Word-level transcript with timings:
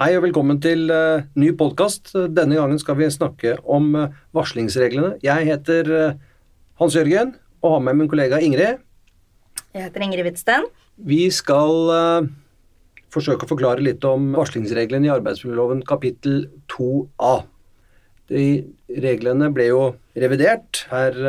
Hei 0.00 0.14
og 0.16 0.22
velkommen 0.24 0.56
til 0.56 0.86
uh, 0.88 1.20
ny 1.36 1.50
podkast. 1.52 2.14
Denne 2.32 2.56
gangen 2.56 2.78
skal 2.80 2.96
vi 2.96 3.10
snakke 3.12 3.58
om 3.68 3.90
uh, 3.92 4.14
varslingsreglene. 4.32 5.18
Jeg 5.20 5.44
heter 5.44 5.90
uh, 5.92 6.14
Hans 6.80 6.96
Jørgen 6.96 7.34
og 7.60 7.74
har 7.74 7.82
med 7.84 7.98
min 7.98 8.08
kollega 8.08 8.38
Ingrid. 8.40 8.80
Jeg 9.76 9.84
heter 9.84 10.06
Ingrid 10.06 10.24
Hvitsten. 10.24 10.64
Vi 10.96 11.26
skal 11.28 11.92
forsøke 13.12 13.44
å 13.44 13.52
forklare 13.52 13.84
litt 13.84 14.00
om 14.08 14.32
varslingsreglene 14.32 15.10
i 15.10 15.12
arbeidsmiljøloven 15.12 15.84
kapittel 15.84 16.46
2a. 16.72 17.34
De 18.32 18.48
reglene 18.96 19.52
ble 19.52 19.68
jo 19.74 19.86
revidert 20.16 20.86
her 20.88 21.20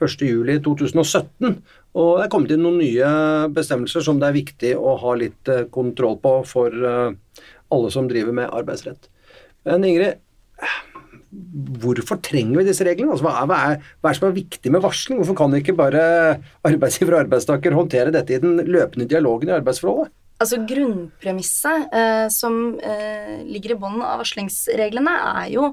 1.7.2017, 0.00 1.60
og 2.00 2.10
det 2.16 2.24
er 2.24 2.32
kommet 2.32 2.56
inn 2.56 2.64
noen 2.64 2.80
nye 2.80 3.14
bestemmelser 3.52 4.08
som 4.08 4.16
det 4.22 4.30
er 4.30 4.40
viktig 4.40 4.76
å 4.80 4.96
ha 5.04 5.16
litt 5.20 5.52
kontroll 5.74 6.16
på 6.24 6.38
for 6.48 6.72
alle 7.74 7.92
som 7.94 8.08
driver 8.10 8.36
med 8.36 8.50
arbeidsrett. 8.50 9.08
Men 9.68 9.84
Ingrid, 9.86 10.20
hvorfor 11.80 12.18
trenger 12.24 12.58
vi 12.58 12.68
disse 12.70 12.84
reglene? 12.86 13.14
Altså, 13.14 13.26
hva, 13.26 13.34
er, 13.38 13.50
hva, 13.50 13.58
er, 13.58 13.90
hva, 14.00 14.10
er, 14.10 14.18
som 14.18 14.28
er 14.30 14.38
viktig 14.38 14.72
med 14.74 14.82
varsling? 14.84 15.20
Hvorfor 15.20 15.38
kan 15.38 15.58
ikke 15.58 15.76
bare 15.78 16.02
arbeidsgiver 16.66 17.16
og 17.16 17.26
arbeidstaker 17.26 17.76
håndtere 17.76 18.14
dette 18.14 18.34
i 18.34 18.40
den 18.42 18.58
løpende 18.66 19.08
dialogen 19.10 19.52
i 19.52 19.56
arbeidsforholdet? 19.58 20.12
Altså 20.40 20.56
Grunnpremisset 20.64 21.92
eh, 21.92 22.26
som 22.32 22.54
eh, 22.80 23.42
ligger 23.44 23.74
i 23.74 23.78
bunnen 23.82 24.00
av 24.00 24.22
varslingsreglene, 24.22 25.12
er 25.44 25.50
jo 25.52 25.66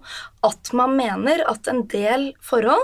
at 0.44 0.74
man 0.76 0.98
mener 1.00 1.46
at 1.48 1.70
en 1.72 1.86
del 1.88 2.34
forhold 2.44 2.84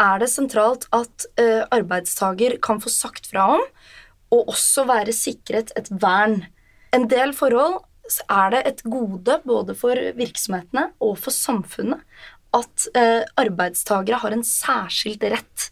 er 0.00 0.22
det 0.22 0.30
sentralt 0.32 0.86
at 0.96 1.26
eh, 1.40 1.60
arbeidstaker 1.76 2.56
kan 2.64 2.80
få 2.80 2.92
sagt 2.92 3.28
fra 3.28 3.50
om, 3.58 3.66
og 4.32 4.48
også 4.54 4.86
være 4.88 5.12
sikret 5.12 5.74
et 5.76 5.90
vern. 5.92 6.40
En 6.96 7.04
del 7.10 7.34
forhold 7.36 7.82
er 8.26 8.52
det 8.54 8.60
et 8.68 8.84
gode 8.88 9.38
både 9.46 9.76
for 9.78 9.98
virksomhetene 10.18 10.90
og 11.02 11.16
for 11.22 11.34
samfunnet 11.34 12.02
at 12.56 12.86
eh, 12.98 13.22
arbeidstagere 13.38 14.18
har 14.22 14.34
en 14.34 14.46
særskilt 14.46 15.22
rett 15.30 15.66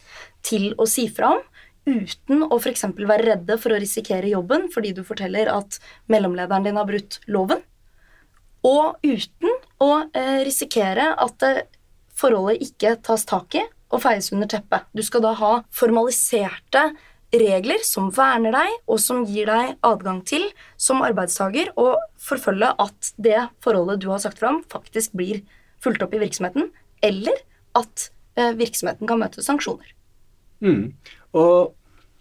til 0.45 0.71
å 0.79 0.87
si 0.87 1.09
fra 1.11 1.33
om, 1.35 1.41
uten 1.89 2.45
å 2.45 2.59
f.eks. 2.59 2.85
være 2.95 3.25
redde 3.33 3.57
for 3.59 3.73
å 3.73 3.79
risikere 3.81 4.31
jobben 4.31 4.69
fordi 4.71 4.93
du 4.95 5.03
forteller 5.07 5.51
at 5.51 5.79
mellomlederen 6.11 6.67
din 6.69 6.79
har 6.79 6.87
brutt 6.87 7.19
loven, 7.27 7.63
og 8.67 8.99
uten 9.03 9.59
å 9.83 9.91
eh, 10.13 10.39
risikere 10.47 11.11
at 11.15 11.45
eh, 11.47 11.65
forholdet 12.19 12.63
ikke 12.69 12.97
tas 13.03 13.27
tak 13.27 13.59
i 13.59 13.65
og 13.89 14.03
feies 14.03 14.29
under 14.35 14.49
teppet. 14.51 14.85
Du 14.93 15.01
skal 15.05 15.23
da 15.23 15.31
ha 15.39 15.53
formaliserte 15.73 16.89
regler 17.35 17.83
som 17.85 18.09
verner 18.13 18.55
deg, 18.55 18.75
og 18.89 18.99
som 19.01 19.23
gir 19.27 19.49
deg 19.49 19.75
adgang 19.85 20.21
til 20.27 20.47
som 20.81 21.03
arbeidstaker 21.05 21.73
å 21.79 21.93
forfølge 22.21 22.71
at 22.81 23.11
det 23.21 23.47
forholdet 23.63 24.01
du 24.03 24.09
har 24.13 24.21
sagt 24.23 24.41
fra 24.41 24.53
om, 24.55 24.63
faktisk 24.71 25.13
blir 25.17 25.43
fulgt 25.83 26.03
opp 26.03 26.15
i 26.15 26.21
virksomheten, 26.21 26.71
eller 27.05 27.37
at 27.77 28.09
eh, 28.35 28.55
virksomheten 28.57 29.07
kan 29.09 29.21
møte 29.21 29.45
sanksjoner. 29.45 29.93
Mm. 30.65 30.89
Og 31.37 31.75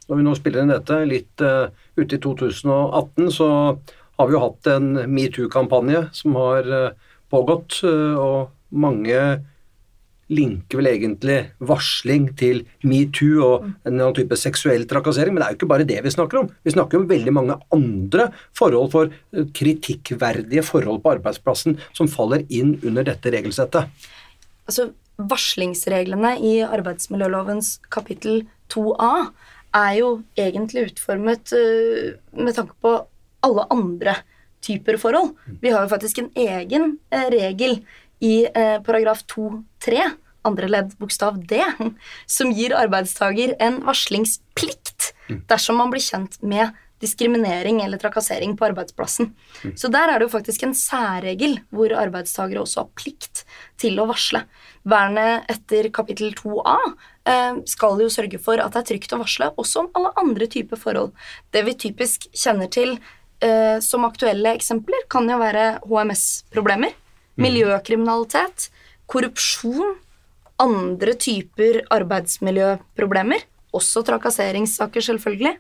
når 0.09 0.21
vi 0.21 0.25
nå 0.25 0.35
spiller 0.39 0.65
inn 0.65 0.73
dette 0.73 0.99
litt 1.09 1.45
uh, 1.45 1.69
ute 1.99 2.17
i 2.17 2.21
2018, 2.23 3.29
så 3.35 3.49
har 4.19 4.29
vi 4.29 4.35
jo 4.35 4.41
hatt 4.41 4.71
en 4.73 4.95
metoo-kampanje 5.13 6.07
som 6.17 6.37
har 6.39 6.71
uh, 6.73 7.11
pågått, 7.33 7.81
uh, 7.85 8.17
og 8.17 8.73
mange 8.73 9.19
linker 10.33 10.81
vel 10.81 10.91
egentlig 10.91 11.39
varsling 11.65 12.29
til 12.39 12.63
metoo 12.87 13.41
og 13.45 13.65
en 13.65 13.75
eller 13.89 14.09
annen 14.09 14.17
type 14.19 14.39
seksuell 14.39 14.85
trakassering, 14.89 15.35
men 15.35 15.43
det 15.43 15.49
er 15.49 15.55
jo 15.55 15.61
ikke 15.61 15.71
bare 15.73 15.89
det 15.89 15.99
vi 16.05 16.13
snakker 16.13 16.43
om. 16.43 16.51
Vi 16.67 16.75
snakker 16.75 17.01
om 17.01 17.09
veldig 17.11 17.35
mange 17.35 17.59
andre 17.75 18.29
forhold 18.57 18.93
for 18.95 19.13
eh, 19.13 19.49
kritikkverdige 19.57 20.65
forhold 20.67 21.03
på 21.05 21.15
arbeidsplassen 21.17 21.79
som 21.97 22.11
faller 22.13 22.45
inn 22.49 22.77
under 22.83 23.07
dette 23.09 23.33
regelsettet. 23.35 23.89
Altså, 24.69 24.91
Varslingsreglene 25.19 26.37
i 26.47 26.59
arbeidsmiljølovens 26.63 27.79
kapittel 27.91 28.45
2a 28.71 29.31
er 29.75 29.95
jo 29.99 30.11
egentlig 30.39 30.93
utformet 30.93 31.51
uh, 31.57 32.13
med 32.39 32.55
tanke 32.55 32.77
på 32.79 32.93
alle 33.43 33.65
andre 33.75 34.15
typer 34.63 34.99
forhold. 35.01 35.33
Vi 35.63 35.73
har 35.75 35.83
jo 35.83 35.91
faktisk 35.91 36.21
en 36.23 36.31
egen 36.39 36.95
uh, 37.11 37.27
regel 37.35 37.81
i 38.25 38.47
eh, 38.47 38.79
paragraf 38.83 39.23
2-3, 39.31 40.03
andre 40.49 40.69
ledd 40.71 40.97
bokstav 41.01 41.39
D, 41.49 41.61
som 42.39 42.53
gir 42.55 42.77
arbeidstaker 42.77 43.57
en 43.63 43.81
varslingsplikt 43.87 45.13
mm. 45.29 45.43
dersom 45.51 45.81
man 45.81 45.93
blir 45.93 46.05
kjent 46.05 46.41
med 46.43 46.77
diskriminering 46.99 47.79
eller 47.85 48.01
trakassering 48.03 48.57
på 48.59 48.67
arbeidsplassen. 48.67 49.31
Mm. 49.63 49.75
Så 49.79 49.91
der 49.95 50.11
er 50.11 50.19
det 50.19 50.27
jo 50.27 50.33
faktisk 50.33 50.65
en 50.67 50.75
særregel 50.75 51.61
hvor 51.71 51.95
arbeidstakere 51.95 52.65
også 52.65 52.83
har 52.83 52.89
plikt 52.99 53.45
til 53.79 54.01
å 54.03 54.09
varsle. 54.09 54.43
Vernet 54.89 55.47
etter 55.53 55.93
kapittel 55.95 56.35
2a 56.35 56.75
eh, 57.31 57.61
skal 57.71 58.03
jo 58.03 58.11
sørge 58.11 58.43
for 58.43 58.59
at 58.59 58.75
det 58.75 58.83
er 58.83 58.89
trygt 58.91 59.15
å 59.15 59.21
varsle 59.23 59.53
også 59.55 59.85
om 59.85 59.93
alle 59.95 60.11
andre 60.25 60.51
typer 60.51 60.81
forhold. 60.81 61.15
Det 61.55 61.63
vi 61.69 61.77
typisk 61.87 62.27
kjenner 62.35 62.67
til 62.75 62.97
eh, 63.47 63.79
som 63.85 64.09
aktuelle 64.09 64.57
eksempler, 64.59 65.07
kan 65.13 65.31
jo 65.31 65.39
være 65.39 65.77
HMS-problemer 65.87 66.99
Mm. 67.39 67.47
miljøkriminalitet, 67.47 68.69
korrupsjon, 69.07 69.95
andre 70.63 71.15
typer 71.21 71.83
arbeidsmiljøproblemer, 71.95 73.45
også 73.77 74.03
trakasseringssaker, 74.07 75.05
selvfølgelig. 75.05 75.55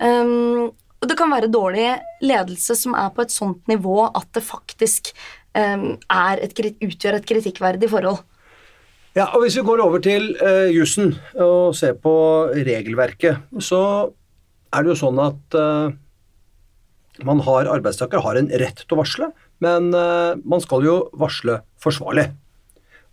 Um, 0.00 0.70
og 1.00 1.08
det 1.08 1.16
kan 1.16 1.32
være 1.32 1.50
dårlig 1.52 1.88
ledelse 2.24 2.76
som 2.76 2.96
er 2.96 3.08
på 3.14 3.24
et 3.24 3.32
sånt 3.32 3.68
nivå 3.68 4.04
at 4.06 4.28
det 4.36 4.44
faktisk 4.44 5.12
um, 5.56 5.94
et, 5.96 6.60
utgjør 6.84 7.18
et 7.18 7.28
kritikkverdig 7.28 7.90
forhold. 7.92 8.20
Ja, 9.16 9.26
og 9.34 9.42
Hvis 9.42 9.56
vi 9.58 9.66
går 9.66 9.82
over 9.82 10.02
til 10.04 10.30
uh, 10.38 10.68
jussen 10.70 11.16
og 11.34 11.74
ser 11.76 11.96
på 11.98 12.12
regelverket, 12.54 13.40
så 13.58 13.82
er 14.70 14.84
det 14.84 14.92
jo 14.92 15.00
sånn 15.00 15.18
at 15.24 15.58
uh, 15.58 15.90
man 17.26 17.42
har 17.44 17.72
arbeidstaker 17.72 18.22
har 18.22 18.38
en 18.38 18.52
rett 18.62 18.84
til 18.84 18.96
å 18.96 19.00
varsle, 19.02 19.32
men 19.64 19.90
uh, 19.96 20.38
man 20.44 20.62
skal 20.62 20.86
jo 20.86 21.00
varsle 21.18 21.58
forsvarlig. 21.82 22.28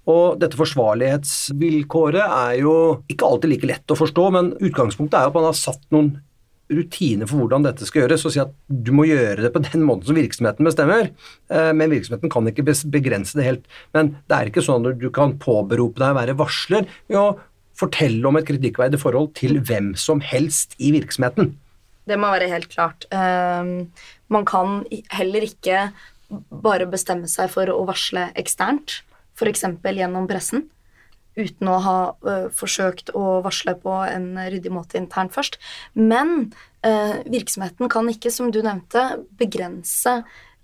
Og 0.07 0.37
dette 0.39 0.55
forsvarlighetsvilkåret 0.59 2.23
er 2.23 2.53
jo 2.61 2.73
ikke 3.11 3.27
alltid 3.27 3.51
like 3.51 3.69
lett 3.69 3.91
å 3.91 3.99
forstå, 3.99 4.29
men 4.35 4.53
utgangspunktet 4.63 5.19
er 5.19 5.27
jo 5.27 5.33
at 5.33 5.37
man 5.39 5.49
har 5.49 5.57
satt 5.59 5.83
noen 5.91 6.13
rutiner 6.67 7.27
for 7.27 7.43
hvordan 7.43 7.63
dette 7.63 7.85
skal 7.87 8.03
gjøres, 8.03 8.25
og 8.27 8.33
si 8.33 8.41
at 8.43 8.53
du 8.67 8.91
må 8.95 9.05
gjøre 9.07 9.45
det 9.45 9.51
på 9.55 9.61
den 9.63 9.85
måten 9.87 10.09
som 10.09 10.17
virksomheten 10.19 10.67
bestemmer. 10.67 11.11
Uh, 11.51 11.71
men 11.75 11.93
virksomheten 11.93 12.31
kan 12.31 12.49
ikke 12.49 12.65
begrense 12.91 13.39
det 13.39 13.47
helt. 13.47 13.69
Men 13.95 14.15
det 14.27 14.37
er 14.37 14.51
ikke 14.51 14.63
sånn 14.65 14.87
at 14.87 14.99
du 14.99 15.07
kan 15.13 15.37
påberope 15.41 16.01
deg 16.01 16.11
å 16.11 16.19
være 16.19 16.37
varsler 16.39 16.89
ved 17.07 17.19
å 17.21 17.29
fortelle 17.77 18.25
om 18.27 18.39
et 18.39 18.47
kritikkverdig 18.47 18.99
forhold 18.99 19.33
til 19.37 19.59
hvem 19.61 19.93
som 19.99 20.21
helst 20.23 20.75
i 20.81 20.91
virksomheten. 20.95 21.53
Det 22.07 22.15
må 22.19 22.29
være 22.31 22.49
helt 22.51 22.71
klart. 22.71 23.07
Uh, 23.11 23.87
man 24.33 24.47
kan 24.47 24.81
heller 25.15 25.47
ikke 25.47 25.89
bare 26.27 26.87
bestemme 26.89 27.29
seg 27.31 27.51
for 27.53 27.69
å 27.71 27.83
varsle 27.87 28.29
eksternt, 28.39 29.01
f.eks. 29.37 29.63
gjennom 29.85 30.27
pressen, 30.29 30.65
uten 31.37 31.69
å 31.69 31.77
ha 31.85 31.97
uh, 32.25 32.47
forsøkt 32.53 33.13
å 33.15 33.39
varsle 33.45 33.77
på 33.77 33.93
en 34.09 34.31
ryddig 34.49 34.73
måte 34.73 34.97
internt 34.99 35.35
først. 35.35 35.59
Men 35.93 36.49
uh, 36.85 37.21
virksomheten 37.29 37.91
kan 37.93 38.09
ikke, 38.09 38.33
som 38.33 38.49
du 38.51 38.63
nevnte, 38.65 39.21
begrense 39.37 40.21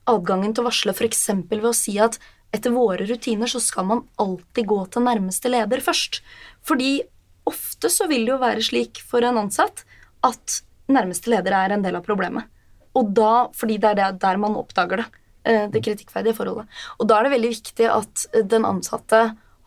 adgangen 0.09 0.53
til 0.53 0.65
å 0.65 0.69
varsle 0.71 0.95
f.eks. 0.95 1.27
ved 1.49 1.69
å 1.69 1.75
si 1.77 1.99
at 2.01 2.17
etter 2.53 2.73
våre 2.73 3.07
rutiner 3.09 3.49
så 3.49 3.61
skal 3.63 3.87
man 3.89 4.03
alltid 4.21 4.67
gå 4.69 4.79
til 4.93 5.05
nærmeste 5.07 5.49
leder 5.49 5.81
først. 5.81 6.21
Fordi 6.65 7.01
ofte 7.49 7.89
så 7.91 8.07
vil 8.09 8.27
det 8.27 8.35
jo 8.35 8.41
være 8.41 8.65
slik 8.65 9.01
for 9.09 9.25
en 9.25 9.39
ansatt 9.41 9.83
at 10.23 10.61
nærmeste 10.91 11.31
leder 11.33 11.55
er 11.57 11.73
en 11.73 11.85
del 11.85 11.97
av 11.97 12.05
problemet. 12.05 12.45
Og 12.93 13.09
da, 13.17 13.49
fordi 13.57 13.79
det 13.81 13.95
er 13.97 14.17
der 14.21 14.39
man 14.41 14.57
oppdager 14.59 15.01
det. 15.01 15.07
Eh, 15.43 15.69
det 15.69 15.83
kritikkverdige 15.83 16.37
forholdet. 16.37 16.69
Og 16.99 17.07
da 17.09 17.17
er 17.19 17.27
det 17.27 17.33
veldig 17.35 17.51
viktig 17.51 17.87
at 17.91 18.25
den 18.47 18.63
ansatte 18.67 19.23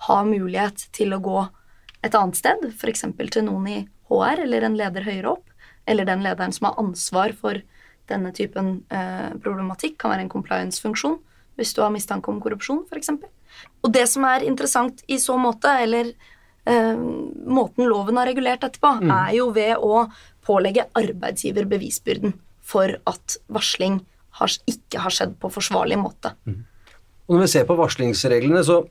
har 0.09 0.29
mulighet 0.29 0.87
til 0.97 1.13
å 1.13 1.21
gå 1.21 1.43
et 2.07 2.17
annet 2.17 2.39
sted, 2.39 2.65
f.eks. 2.71 3.05
til 3.33 3.45
noen 3.45 3.67
i 3.69 3.79
HR 4.09 4.45
eller 4.47 4.65
en 4.65 4.79
leder 4.79 5.05
høyere 5.05 5.35
opp, 5.35 5.53
eller 5.85 6.09
den 6.09 6.25
lederen 6.25 6.55
som 6.55 6.71
har 6.71 6.81
ansvar 6.81 7.35
for 7.37 7.61
denne 8.09 8.33
typen 8.33 8.87
eh, 8.89 9.35
problematikk, 9.43 9.99
kan 10.01 10.15
være 10.15 10.27
en 10.27 10.33
compliance-funksjon 10.33 11.19
hvis 11.57 11.73
du 11.77 11.83
har 11.83 11.93
mistanke 11.93 12.29
om 12.33 12.41
korrupsjon, 12.41 12.85
f.eks. 12.89 13.13
Og 13.85 13.93
det 13.93 14.05
som 14.09 14.25
er 14.29 14.45
interessant 14.49 15.01
i 15.13 15.17
så 15.21 15.37
måte, 15.41 15.73
eller 15.85 16.13
eh, 16.69 16.97
måten 16.97 17.89
loven 17.89 18.21
har 18.21 18.29
regulert 18.29 18.65
dette 18.65 18.81
på, 18.81 18.97
mm. 19.01 19.13
er 19.13 19.39
jo 19.39 19.49
ved 19.57 19.77
å 19.77 20.07
pålegge 20.47 20.89
arbeidsgiver 20.97 21.69
bevisbyrden 21.69 22.37
for 22.65 22.97
at 23.09 23.41
varsling 23.53 24.01
har, 24.39 24.57
ikke 24.71 25.03
har 25.03 25.15
skjedd 25.15 25.37
på 25.41 25.51
forsvarlig 25.53 25.99
måte. 26.01 26.35
Mm. 26.47 26.63
Og 27.27 27.35
Når 27.35 27.45
vi 27.45 27.53
ser 27.55 27.67
på 27.69 27.77
varslingsreglene, 27.79 28.63
så 28.67 28.83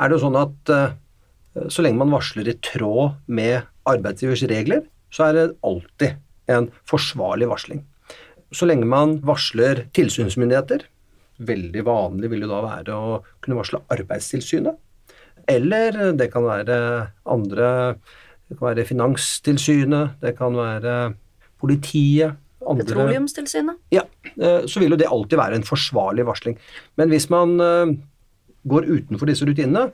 er 0.00 0.10
det 0.10 0.16
jo 0.16 0.24
sånn 0.24 0.38
at 0.40 0.72
uh, 0.74 1.68
så 1.70 1.84
lenge 1.84 2.00
man 2.00 2.14
varsler 2.14 2.48
i 2.50 2.56
tråd 2.64 3.20
med 3.30 3.62
arbeidsgivers 3.86 4.42
regler, 4.50 4.82
så 5.14 5.28
er 5.28 5.36
det 5.36 5.44
alltid 5.62 6.16
en 6.50 6.70
forsvarlig 6.90 7.46
varsling. 7.50 7.84
Så 8.54 8.66
lenge 8.66 8.86
man 8.88 9.18
varsler 9.26 9.84
tilsynsmyndigheter, 9.94 10.86
veldig 11.42 11.82
vanlig 11.86 12.30
vil 12.30 12.44
jo 12.44 12.50
da 12.50 12.60
være 12.62 12.94
å 12.94 13.14
kunne 13.42 13.58
varsle 13.58 13.82
Arbeidstilsynet. 13.94 14.76
Eller 15.50 16.14
det 16.16 16.30
kan 16.32 16.46
være 16.46 16.76
andre 17.28 17.98
Det 18.44 18.58
kan 18.58 18.68
være 18.68 18.84
Finanstilsynet, 18.84 20.20
det 20.20 20.34
kan 20.36 20.54
være 20.54 21.14
politiet. 21.58 22.36
Andre, 22.64 22.84
Petroleumstilsynet. 22.84 23.76
ja, 23.90 24.02
eh, 24.23 24.23
så 24.36 24.82
vil 24.82 24.94
jo 24.94 25.00
det 25.00 25.10
alltid 25.10 25.40
være 25.40 25.58
en 25.60 25.66
forsvarlig 25.66 26.26
varsling. 26.26 26.58
Men 27.00 27.12
hvis 27.12 27.28
man 27.32 27.54
eh, 27.62 27.94
går 28.68 28.88
utenfor 28.90 29.30
disse 29.30 29.46
rutinene, 29.46 29.88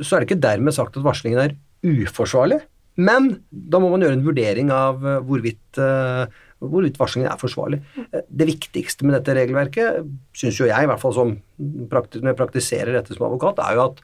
så 0.00 0.16
er 0.16 0.22
det 0.22 0.30
ikke 0.30 0.44
dermed 0.44 0.74
sagt 0.74 0.96
at 0.98 1.06
varslingen 1.06 1.42
er 1.42 1.56
uforsvarlig. 1.84 2.62
Men 2.94 3.32
da 3.50 3.80
må 3.82 3.90
man 3.90 4.04
gjøre 4.04 4.18
en 4.18 4.26
vurdering 4.26 4.70
av 4.74 5.02
eh, 5.02 5.20
hvorvidt, 5.26 5.80
eh, 5.82 6.26
hvorvidt 6.62 6.98
varslingen 7.00 7.30
er 7.30 7.40
forsvarlig. 7.40 7.80
Eh, 8.06 8.22
Det 8.28 8.48
viktigste 8.50 9.06
med 9.06 9.16
dette 9.18 9.34
regelverket, 9.36 10.06
syns 10.36 10.60
jo 10.60 10.68
jeg, 10.70 10.86
i 10.86 10.90
hvert 10.90 11.02
fall 11.02 11.16
som 11.16 11.36
når 11.58 12.30
jeg 12.30 12.38
praktiserer 12.38 12.94
dette 12.94 13.16
som 13.16 13.26
advokat, 13.28 13.62
er 13.62 13.78
jo 13.78 13.88
at 13.88 14.02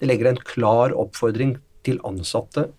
det 0.00 0.08
legger 0.08 0.30
en 0.30 0.40
klar 0.40 0.94
oppfordring 0.96 1.58
til 1.84 2.00
ansatte 2.08 2.70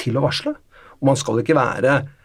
til 0.00 0.16
å 0.16 0.24
varsle. 0.24 0.54
Og 1.00 1.08
man 1.08 1.16
skal 1.16 1.40
ikke 1.40 1.56
være 1.56 1.96
eh, 1.96 2.16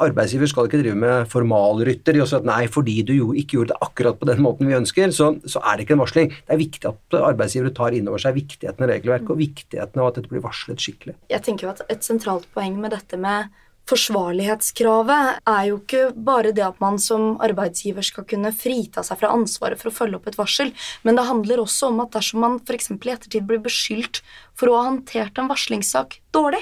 Arbeidsgiver 0.00 0.48
skal 0.48 0.68
ikke 0.68 0.80
drive 0.80 0.96
med 0.98 1.28
formalrytter 1.32 2.16
i 2.16 2.22
å 2.24 2.26
si 2.28 2.36
at 2.38 2.46
nei, 2.48 2.62
fordi 2.72 3.02
du 3.04 3.14
jo 3.16 3.28
ikke 3.36 3.58
gjorde 3.58 3.74
det 3.74 3.80
akkurat 3.84 4.18
på 4.20 4.28
den 4.30 4.42
måten 4.44 4.70
vi 4.70 4.76
ønsker, 4.78 5.12
så, 5.14 5.34
så 5.44 5.60
er 5.60 5.76
det 5.76 5.86
ikke 5.86 5.96
en 5.98 6.04
varsling. 6.04 6.34
Det 6.40 6.54
er 6.54 6.62
viktig 6.62 6.90
at 6.90 7.18
arbeidsgivere 7.20 7.74
tar 7.76 7.96
inn 7.96 8.08
over 8.08 8.22
seg 8.22 8.38
viktigheten 8.38 8.86
av 8.86 8.92
regelverket 8.94 9.32
og 9.34 9.40
viktigheten 9.42 10.02
av 10.02 10.10
at 10.10 10.20
dette 10.20 10.32
blir 10.32 10.44
varslet 10.44 10.80
skikkelig. 10.80 11.18
Jeg 11.32 11.44
tenker 11.44 11.68
jo 11.68 11.74
at 11.76 11.84
Et 11.88 12.04
sentralt 12.04 12.46
poeng 12.54 12.76
med 12.80 12.92
dette 12.92 13.16
med 13.20 13.48
forsvarlighetskravet 13.88 15.38
er 15.48 15.62
jo 15.70 15.78
ikke 15.80 16.02
bare 16.12 16.52
det 16.56 16.64
at 16.66 16.80
man 16.82 16.98
som 17.00 17.38
arbeidsgiver 17.44 18.04
skal 18.04 18.26
kunne 18.28 18.52
frita 18.56 19.04
seg 19.06 19.20
fra 19.20 19.32
ansvaret 19.32 19.80
for 19.80 19.90
å 19.90 19.96
følge 19.96 20.18
opp 20.18 20.28
et 20.28 20.38
varsel, 20.38 20.72
men 21.06 21.16
det 21.16 21.28
handler 21.28 21.62
også 21.62 21.92
om 21.92 22.02
at 22.04 22.12
dersom 22.16 22.44
man 22.44 22.58
f.eks. 22.60 22.90
i 22.92 23.14
ettertid 23.14 23.46
blir 23.48 23.62
beskyldt 23.64 24.20
for 24.58 24.70
å 24.70 24.76
ha 24.78 24.88
håndtert 24.90 25.40
en 25.40 25.48
varslingssak 25.50 26.20
dårlig, 26.36 26.60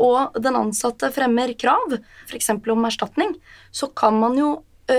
og 0.00 0.38
den 0.42 0.56
ansatte 0.58 1.10
fremmer 1.14 1.52
krav, 1.58 1.98
f.eks. 2.26 2.50
om 2.50 2.88
erstatning, 2.88 3.36
så 3.70 3.88
kan 3.94 4.16
man 4.18 4.38
jo 4.38 4.48
ø, 4.90 4.98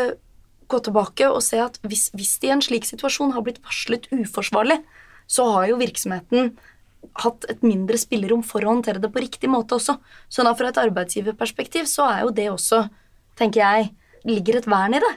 gå 0.71 0.79
tilbake 0.87 1.27
og 1.29 1.43
se 1.45 1.59
at 1.61 1.79
hvis, 1.85 2.09
hvis 2.15 2.37
de 2.41 2.49
i 2.49 2.53
en 2.55 2.63
slik 2.63 2.87
situasjon 2.87 3.35
har 3.35 3.43
blitt 3.45 3.61
varslet 3.65 4.07
uforsvarlig, 4.13 4.79
så 5.27 5.47
har 5.55 5.69
jo 5.71 5.81
virksomheten 5.81 6.53
hatt 7.21 7.45
et 7.51 7.61
mindre 7.65 7.99
spillerom 8.01 8.41
for 8.45 8.65
å 8.65 8.71
håndtere 8.73 9.01
det 9.01 9.11
på 9.13 9.21
riktig 9.21 9.49
måte 9.51 9.77
også. 9.77 9.97
Så 10.29 10.45
da 10.45 10.55
fra 10.57 10.71
et 10.71 10.81
arbeidsgiverperspektiv 10.81 11.89
så 11.89 12.07
er 12.09 12.25
jo 12.25 12.33
det 12.35 12.47
også, 12.53 12.85
tenker 13.37 13.61
jeg, 13.61 13.91
ligger 14.25 14.59
et 14.59 14.69
vern 14.69 14.97
i 14.97 15.03
det. 15.03 15.13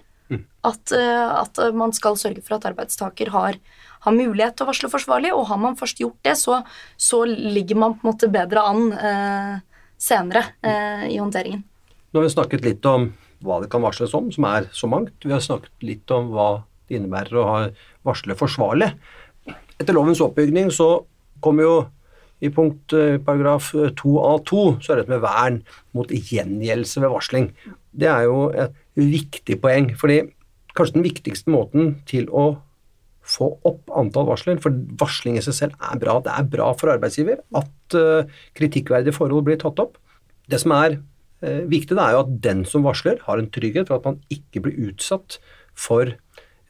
At, 0.69 0.92
øh, 0.92 1.31
at 1.38 1.58
man 1.72 1.94
skal 1.96 2.19
sørge 2.20 2.42
for 2.44 2.58
at 2.58 2.66
arbeidstaker 2.69 3.31
har, 3.32 3.56
har 4.04 4.12
mulighet 4.12 4.58
til 4.58 4.66
å 4.66 4.69
varsle 4.69 4.90
forsvarlig, 4.92 5.31
og 5.32 5.46
har 5.48 5.60
man 5.62 5.78
først 5.78 6.02
gjort 6.02 6.19
det, 6.26 6.34
så, 6.36 6.60
så 7.00 7.22
ligger 7.24 7.78
man 7.81 7.94
på 7.96 8.04
en 8.04 8.10
måte 8.10 8.28
bedre 8.32 8.64
an 8.69 8.90
eh, 8.92 9.54
senere 9.98 10.44
eh, 10.62 11.08
i 11.12 11.18
håndteringen. 11.18 11.64
Nå 12.08 12.20
har 12.20 12.26
vi 12.26 12.32
snakket 12.32 12.64
litt 12.64 12.86
om 12.88 13.10
hva 13.44 13.60
det 13.62 13.68
kan 13.70 13.84
varsles 13.84 14.14
om, 14.16 14.30
som 14.34 14.46
er 14.48 14.68
så 14.74 14.88
mangt. 14.90 15.14
Vi 15.22 15.34
har 15.34 15.42
snakket 15.44 15.84
litt 15.86 16.10
om 16.14 16.32
hva 16.32 16.48
det 16.88 16.98
innebærer 16.98 17.38
å 17.38 17.46
ha 17.46 17.60
varsle 18.06 18.36
forsvarlig. 18.38 18.90
Etter 19.78 19.94
lovens 19.94 20.22
oppbygning 20.24 20.72
så 20.74 21.04
kommer 21.44 21.66
jo 21.66 21.76
i 22.42 22.50
punkt 22.54 22.94
eh, 22.94 23.18
paragraf 23.22 23.72
2a2 23.74 24.78
så 24.82 24.94
er 24.94 25.02
det 25.02 25.10
med 25.10 25.22
vern 25.24 25.60
mot 25.96 26.10
gjengjeldelse 26.10 27.02
ved 27.02 27.12
varsling. 27.12 27.50
Det 27.90 28.08
er 28.10 28.26
jo 28.28 28.48
et 28.54 28.74
viktig 28.98 29.58
poeng, 29.62 29.90
fordi 29.98 30.22
kanskje 30.78 30.98
den 31.00 31.06
viktigste 31.06 31.50
måten 31.50 31.96
til 32.06 32.28
å 32.30 32.52
få 33.28 33.50
opp 33.69 33.92
antall 33.96 34.28
varsler, 34.30 34.58
for 34.62 34.75
varsling 35.00 35.38
i 35.38 35.44
seg 35.44 35.56
selv 35.56 35.88
er 35.90 36.00
bra. 36.00 36.19
Det 36.25 36.32
er 36.32 36.48
bra 36.50 36.70
for 36.78 36.92
arbeidsgiver 36.94 37.42
at 37.60 37.98
uh, 37.98 38.38
kritikkverdige 38.58 39.16
forhold 39.16 39.46
blir 39.48 39.60
tatt 39.60 39.80
opp. 39.82 39.98
Det 40.48 40.60
som 40.62 40.75
er 40.76 40.98
uh, 40.98 41.62
viktig, 41.69 41.94
det 41.94 42.04
er 42.04 42.16
jo 42.16 42.25
at 42.25 42.34
den 42.48 42.64
som 42.69 42.88
varsler, 42.88 43.20
har 43.26 43.40
en 43.40 43.50
trygghet 43.52 43.90
for 43.90 44.00
at 44.00 44.08
man 44.08 44.20
ikke 44.32 44.64
blir 44.64 44.80
utsatt 44.88 45.38
for 45.78 46.14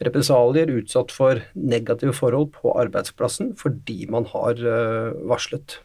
represalier, 0.04 0.70
utsatt 0.78 1.14
for 1.14 1.40
negative 1.54 2.14
forhold 2.14 2.52
på 2.54 2.74
arbeidsplassen 2.78 3.54
fordi 3.58 4.04
man 4.10 4.28
har 4.34 4.60
uh, 4.62 5.14
varslet. 5.30 5.80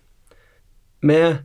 Med 1.03 1.43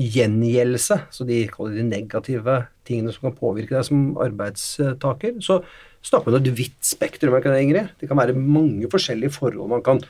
gjengjeldelse, 0.00 0.96
så 1.14 1.24
de 1.26 1.44
kaller 1.52 1.76
de 1.78 1.84
negative 1.86 2.64
tingene 2.86 3.12
som 3.14 3.28
kan 3.28 3.36
påvirke 3.38 3.76
deg 3.76 3.86
som 3.86 4.16
arbeidstaker, 4.20 5.36
så 5.44 5.60
snakker 6.04 6.30
man 6.30 6.38
om 6.38 6.44
et 6.44 6.58
vidt 6.58 6.82
spektrum. 6.84 7.36
Ingrid? 7.40 7.94
Det 8.00 8.08
kan 8.10 8.20
være 8.20 8.36
mange 8.36 8.90
forskjellige 8.92 9.34
forhold 9.38 9.68
man 9.70 9.82
kan 9.84 10.02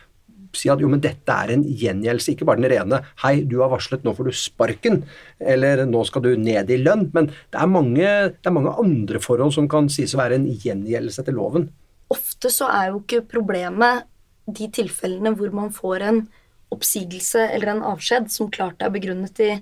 si 0.58 0.70
at 0.70 0.82
jo, 0.82 0.88
men 0.90 1.02
dette 1.02 1.34
er 1.34 1.52
en 1.54 1.64
gjengjeldelse, 1.64 2.34
ikke 2.34 2.46
bare 2.48 2.62
den 2.62 2.70
rene 2.70 3.00
'hei, 3.22 3.42
du 3.42 3.60
har 3.60 3.72
varslet, 3.72 4.04
nå 4.04 4.14
får 4.14 4.28
du 4.28 4.32
sparken', 4.32 5.02
eller 5.40 5.84
'nå 5.84 6.04
skal 6.06 6.22
du 6.22 6.36
ned 6.36 6.70
i 6.70 6.78
lønn', 6.78 7.10
men 7.12 7.26
det 7.26 7.60
er 7.60 7.66
mange, 7.66 8.06
det 8.30 8.46
er 8.46 8.54
mange 8.54 8.74
andre 8.78 9.18
forhold 9.18 9.52
som 9.52 9.68
kan 9.68 9.88
sies 9.88 10.14
å 10.14 10.22
være 10.22 10.38
en 10.38 10.46
gjengjeldelse 10.46 11.22
etter 11.22 11.34
loven. 11.34 11.70
Ofte 12.10 12.50
så 12.50 12.68
er 12.70 12.92
jo 12.92 13.00
ikke 13.00 13.26
problemet 13.26 14.04
de 14.46 14.68
tilfellene 14.68 15.34
hvor 15.34 15.52
man 15.52 15.70
får 15.72 16.02
en 16.02 16.28
oppsigelse 16.70 17.50
eller 17.54 17.74
en 17.74 17.82
avskjed 17.82 18.30
som 18.30 18.50
klart 18.50 18.82
er 18.82 18.90
begrunnet 18.90 19.40
i, 19.40 19.60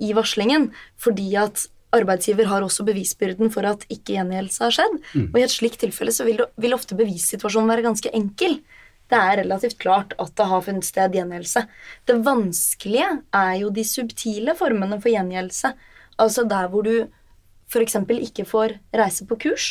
i 0.00 0.12
varslingen, 0.12 0.70
fordi 0.96 1.36
at 1.36 1.66
arbeidsgiver 1.96 2.48
har 2.50 2.64
også 2.64 2.84
bevisbyrden 2.86 3.50
for 3.54 3.66
at 3.68 3.86
ikke 3.90 4.14
gjengjeldelse 4.16 4.62
har 4.66 4.76
skjedd. 4.76 4.98
Og 5.32 5.38
i 5.38 5.44
et 5.46 5.54
slikt 5.54 5.80
tilfelle 5.82 6.14
så 6.14 6.26
vil, 6.28 6.42
vil 6.60 6.76
ofte 6.76 6.98
bevissituasjonen 6.98 7.70
være 7.72 7.86
ganske 7.88 8.12
enkel. 8.16 8.60
Det 9.10 9.18
er 9.18 9.40
relativt 9.42 9.78
klart 9.82 10.14
at 10.22 10.34
det 10.38 10.46
har 10.46 10.62
funnet 10.62 10.86
sted 10.86 11.16
gjengjeldelse. 11.18 11.64
Det 12.06 12.18
vanskelige 12.26 13.08
er 13.34 13.54
jo 13.58 13.72
de 13.74 13.84
subtile 13.86 14.54
formene 14.58 15.00
for 15.00 15.10
gjengjeldelse. 15.10 15.72
Altså 16.22 16.46
der 16.46 16.70
hvor 16.70 16.86
du 16.86 16.94
f.eks. 17.70 17.96
ikke 17.96 18.46
får 18.46 18.78
reise 18.94 19.26
på 19.26 19.38
kurs. 19.46 19.68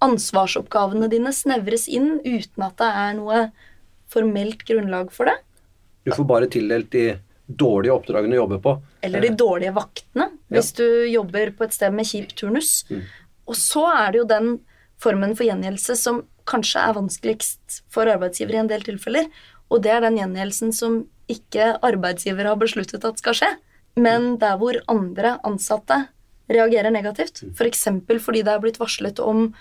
Ansvarsoppgavene 0.00 1.10
dine 1.12 1.32
snevres 1.36 1.86
inn 1.92 2.14
uten 2.24 2.64
at 2.64 2.78
det 2.80 2.88
er 3.02 3.16
noe 3.18 3.42
formelt 4.10 4.64
grunnlag 4.68 5.12
for 5.12 5.28
det. 5.28 5.36
Du 6.08 6.14
får 6.16 6.24
bare 6.28 6.48
tildelt 6.50 6.88
de 6.94 7.10
dårlige 7.44 7.92
oppdragene 7.92 8.38
å 8.38 8.44
jobbe 8.44 8.60
på. 8.64 8.74
Eller 9.04 9.24
de 9.26 9.34
dårlige 9.36 9.74
vaktene, 9.76 10.30
hvis 10.50 10.72
du 10.76 10.84
jobber 11.10 11.52
på 11.56 11.66
et 11.66 11.76
sted 11.76 11.94
med 11.94 12.08
kjip 12.08 12.34
turnus. 12.38 12.84
Og 13.46 13.56
så 13.58 13.86
er 13.90 14.12
det 14.12 14.22
jo 14.22 14.28
den 14.30 14.50
formen 15.00 15.32
for 15.38 15.46
gjengjeldelse 15.46 15.96
som 15.96 16.24
kanskje 16.50 16.82
er 16.82 16.96
vanskeligst 16.96 17.80
for 17.92 18.10
arbeidsgiver 18.10 18.56
i 18.56 18.62
en 18.64 18.70
del 18.70 18.84
tilfeller. 18.86 19.28
Og 19.70 19.82
det 19.84 19.94
er 19.94 20.04
den 20.04 20.18
gjengjeldelsen 20.18 20.74
som 20.74 21.02
ikke 21.30 21.76
arbeidsgiver 21.86 22.48
har 22.50 22.58
besluttet 22.58 23.06
at 23.06 23.20
skal 23.22 23.36
skje, 23.38 23.50
men 24.00 24.34
der 24.42 24.58
hvor 24.58 24.78
andre 24.90 25.36
ansatte 25.46 26.04
reagerer 26.50 26.90
negativt. 26.90 27.44
F.eks. 27.54 27.86
fordi 28.24 28.42
det 28.42 28.52
er 28.52 28.62
blitt 28.62 28.80
varslet 28.82 29.22
om 29.22 29.52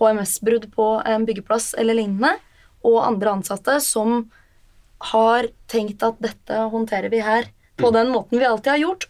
HMS-brudd 0.00 0.70
på 0.72 0.88
en 1.04 1.26
byggeplass 1.28 1.74
eller 1.78 1.98
lignende, 1.98 2.38
og 2.86 3.02
andre 3.04 3.34
ansatte 3.36 3.76
som 3.84 4.30
har 5.12 5.50
tenkt 5.70 6.02
at 6.06 6.18
dette 6.22 6.60
håndterer 6.72 7.10
vi 7.12 7.20
her 7.22 7.50
på 7.78 7.90
den 7.94 8.12
måten 8.12 8.40
vi 8.40 8.46
alltid 8.48 8.72
har 8.74 8.84
gjort, 8.84 9.08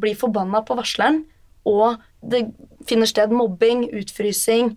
blir 0.00 0.18
forbanna 0.18 0.62
på 0.66 0.76
varsleren, 0.78 1.24
og 1.66 1.98
det 2.22 2.46
finner 2.86 3.08
sted 3.10 3.32
mobbing, 3.34 3.88
utfrysing, 3.96 4.74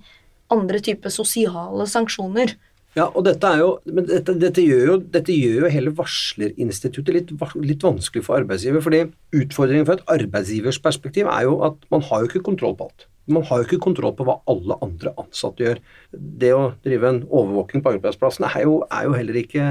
andre 0.54 0.82
typer 0.84 1.14
sosiale 1.14 1.86
sanksjoner. 1.90 2.56
Ja, 2.98 3.06
og 3.14 3.22
dette 3.28 3.46
er 3.46 3.62
jo, 3.62 3.68
men 3.86 4.08
dette, 4.10 4.34
dette, 4.42 4.64
gjør, 4.66 4.86
jo, 4.88 4.96
dette 5.14 5.34
gjør 5.36 5.68
jo 5.68 5.72
hele 5.72 5.94
varslerinstituttet 5.96 7.14
litt, 7.14 7.34
litt 7.62 7.86
vanskelig 7.86 8.24
for 8.26 8.42
arbeidsgiver. 8.42 8.82
fordi 8.82 9.04
utfordringen 9.38 9.86
fra 9.86 10.00
et 10.00 10.10
arbeidsgivers 10.16 10.82
perspektiv 10.82 11.30
er 11.30 11.46
jo 11.46 11.60
at 11.68 11.78
man 11.94 12.02
har 12.10 12.24
jo 12.24 12.32
ikke 12.32 12.48
kontroll 12.50 12.74
på 12.80 12.90
alt. 12.90 13.06
Man 13.30 13.46
har 13.46 13.62
jo 13.62 13.68
ikke 13.68 13.84
kontroll 13.86 14.16
på 14.18 14.26
hva 14.26 14.40
alle 14.50 14.80
andre 14.82 15.14
ansatte 15.22 15.62
gjør. 15.62 15.84
Det 16.12 16.50
å 16.56 16.72
drive 16.82 17.12
en 17.14 17.22
overvåking 17.30 17.86
på 17.86 17.94
arbeidsplassen 17.94 18.50
er 18.50 18.66
jo, 18.66 18.80
er 18.90 19.06
jo, 19.06 19.14
heller, 19.14 19.38
ikke, 19.44 19.68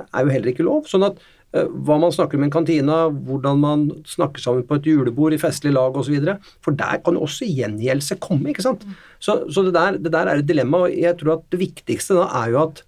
er 0.00 0.24
jo 0.24 0.32
heller 0.32 0.52
ikke 0.54 0.64
lov. 0.64 0.88
Sånn 0.88 1.04
at 1.10 1.20
hva 1.50 1.96
man 1.98 2.12
snakker 2.14 2.38
om 2.38 2.44
i 2.44 2.46
en 2.46 2.52
kantina, 2.54 2.96
hvordan 3.10 3.58
man 3.58 3.80
snakker 4.06 4.42
sammen 4.42 4.66
på 4.68 4.76
et 4.78 4.86
julebord 4.86 5.34
i 5.34 5.40
festlig 5.40 5.72
lag 5.74 5.96
osv. 5.98 6.14
For 6.62 6.76
der 6.78 7.00
kan 7.02 7.16
jo 7.18 7.24
også 7.26 7.48
gjengjeldelse 7.48 8.20
komme, 8.22 8.52
ikke 8.52 8.66
sant. 8.68 8.84
Så, 9.18 9.40
så 9.50 9.64
det, 9.66 9.74
der, 9.74 9.98
det 9.98 10.12
der 10.14 10.30
er 10.30 10.42
et 10.42 10.46
dilemma, 10.46 10.84
og 10.86 10.94
jeg 10.94 11.18
tror 11.18 11.38
at 11.38 11.48
det 11.50 11.62
viktigste 11.64 12.20
da 12.20 12.28
er 12.44 12.52
jo 12.54 12.60
at 12.68 12.84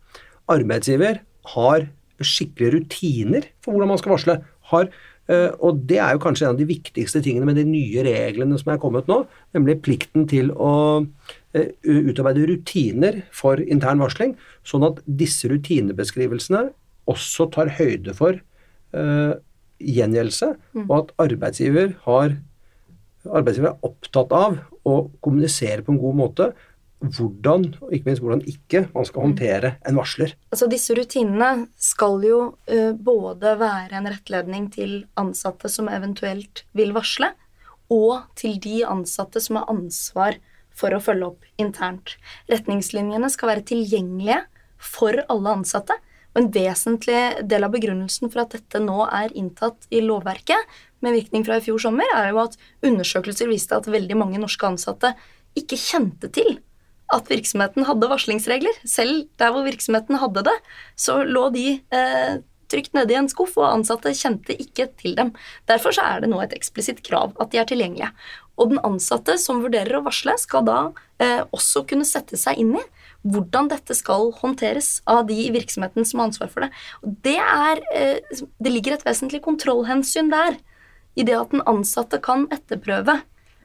arbeidsgiver 0.52 1.22
har 1.56 1.88
skikkelige 2.22 2.76
rutiner 2.76 3.48
for 3.64 3.74
hvordan 3.74 3.90
man 3.90 3.98
skal 3.98 4.14
varsle. 4.14 4.36
Har, 4.70 4.86
eh, 5.26 5.50
og 5.58 5.82
det 5.90 5.98
er 5.98 6.14
jo 6.14 6.22
kanskje 6.22 6.46
en 6.46 6.54
av 6.54 6.60
de 6.60 6.68
viktigste 6.68 7.22
tingene 7.24 7.48
med 7.48 7.58
de 7.58 7.66
nye 7.66 8.04
reglene 8.06 8.60
som 8.60 8.70
er 8.70 8.80
kommet 8.82 9.10
nå, 9.10 9.24
nemlig 9.56 9.80
plikten 9.82 10.28
til 10.30 10.52
å 10.54 11.02
eh, 11.58 11.74
utarbeide 11.82 12.46
rutiner 12.52 13.24
for 13.34 13.58
intern 13.66 14.06
varsling, 14.06 14.36
sånn 14.62 14.86
at 14.86 15.02
disse 15.06 15.50
rutinebeskrivelsene 15.50 16.68
også 17.10 17.50
tar 17.50 17.74
høyde 17.80 18.14
for 18.14 18.38
uh, 18.96 19.34
gjengjeldelse, 19.82 20.52
og 20.86 20.92
at 20.98 21.14
arbeidsgiver, 21.24 21.94
har, 22.04 22.36
arbeidsgiver 23.26 23.72
er 23.72 23.88
opptatt 23.88 24.34
av 24.36 24.60
å 24.86 24.98
kommunisere 25.24 25.82
på 25.82 25.94
en 25.94 26.02
god 26.02 26.20
måte 26.20 26.52
hvordan, 27.02 27.64
og 27.82 27.90
ikke 27.90 28.08
minst 28.08 28.22
hvordan 28.22 28.44
ikke, 28.46 28.84
man 28.92 29.06
skal 29.08 29.24
håndtere 29.26 29.70
en 29.88 29.98
varsler. 29.98 30.36
Altså 30.54 30.68
Disse 30.70 30.94
rutinene 30.94 31.66
skal 31.82 32.22
jo 32.26 32.40
uh, 32.70 32.92
både 32.94 33.56
være 33.60 33.98
en 33.98 34.10
rettledning 34.12 34.68
til 34.74 35.00
ansatte 35.18 35.70
som 35.72 35.90
eventuelt 35.90 36.64
vil 36.78 36.94
varsle, 36.94 37.32
og 37.92 38.22
til 38.38 38.56
de 38.62 38.84
ansatte 38.88 39.42
som 39.42 39.58
har 39.58 39.68
ansvar 39.72 40.38
for 40.72 40.94
å 40.94 41.02
følge 41.02 41.28
opp 41.32 41.48
internt. 41.60 42.16
Retningslinjene 42.50 43.28
skal 43.32 43.52
være 43.52 43.66
tilgjengelige 43.72 44.38
for 44.82 45.20
alle 45.28 45.58
ansatte. 45.58 45.98
Og 46.32 46.40
en 46.40 46.50
vesentlig 46.54 47.20
del 47.48 47.66
av 47.66 47.74
begrunnelsen 47.74 48.32
for 48.32 48.44
at 48.44 48.56
dette 48.56 48.80
nå 48.80 49.04
er 49.08 49.34
inntatt 49.36 49.88
i 49.92 50.00
lovverket, 50.04 50.80
med 51.02 51.16
virkning 51.16 51.42
fra 51.44 51.58
i 51.58 51.64
fjor 51.64 51.80
sommer, 51.82 52.06
er 52.14 52.30
jo 52.30 52.44
at 52.44 52.54
undersøkelser 52.86 53.50
viste 53.50 53.74
at 53.74 53.90
veldig 53.90 54.16
mange 54.20 54.38
norske 54.38 54.68
ansatte 54.68 55.12
ikke 55.58 55.78
kjente 55.80 56.30
til 56.32 56.60
at 57.12 57.28
virksomheten 57.28 57.84
hadde 57.88 58.08
varslingsregler. 58.08 58.78
Selv 58.88 59.26
der 59.40 59.52
hvor 59.52 59.66
virksomheten 59.66 60.20
hadde 60.22 60.46
det, 60.46 60.54
så 60.96 61.18
lå 61.26 61.48
de 61.52 61.66
eh, 61.92 62.38
trygt 62.72 62.94
nede 62.96 63.12
i 63.12 63.18
en 63.18 63.28
skuff, 63.28 63.58
og 63.60 63.68
ansatte 63.68 64.14
kjente 64.16 64.56
ikke 64.56 64.88
til 65.00 65.18
dem. 65.18 65.34
Derfor 65.68 65.92
så 65.96 66.06
er 66.06 66.22
det 66.22 66.30
nå 66.32 66.40
et 66.40 66.54
eksplisitt 66.56 67.02
krav 67.04 67.34
at 67.42 67.52
de 67.52 67.60
er 67.60 67.68
tilgjengelige. 67.68 68.12
Og 68.60 68.72
den 68.72 68.82
ansatte 68.86 69.36
som 69.40 69.62
vurderer 69.64 69.98
å 69.98 70.04
varsle, 70.06 70.38
skal 70.40 70.64
da 70.68 70.78
eh, 71.22 71.42
også 71.52 71.84
kunne 71.88 72.08
sette 72.08 72.40
seg 72.40 72.62
inn 72.62 72.76
i 72.78 72.84
hvordan 73.22 73.68
dette 73.70 73.94
skal 73.94 74.30
håndteres 74.40 74.96
av 75.10 75.26
de 75.28 75.36
i 75.44 75.50
virksomheten 75.54 76.06
som 76.06 76.20
har 76.20 76.30
ansvar 76.30 76.50
for 76.50 76.64
det. 76.64 76.70
Og 77.06 77.16
det, 77.26 77.38
er, 77.38 77.82
eh, 77.94 78.42
det 78.58 78.72
ligger 78.72 78.96
et 78.96 79.06
vesentlig 79.06 79.42
kontrollhensyn 79.44 80.30
der, 80.32 80.58
i 81.14 81.26
det 81.28 81.36
at 81.36 81.52
den 81.52 81.62
ansatte 81.68 82.18
kan 82.24 82.46
etterprøve 82.54 83.20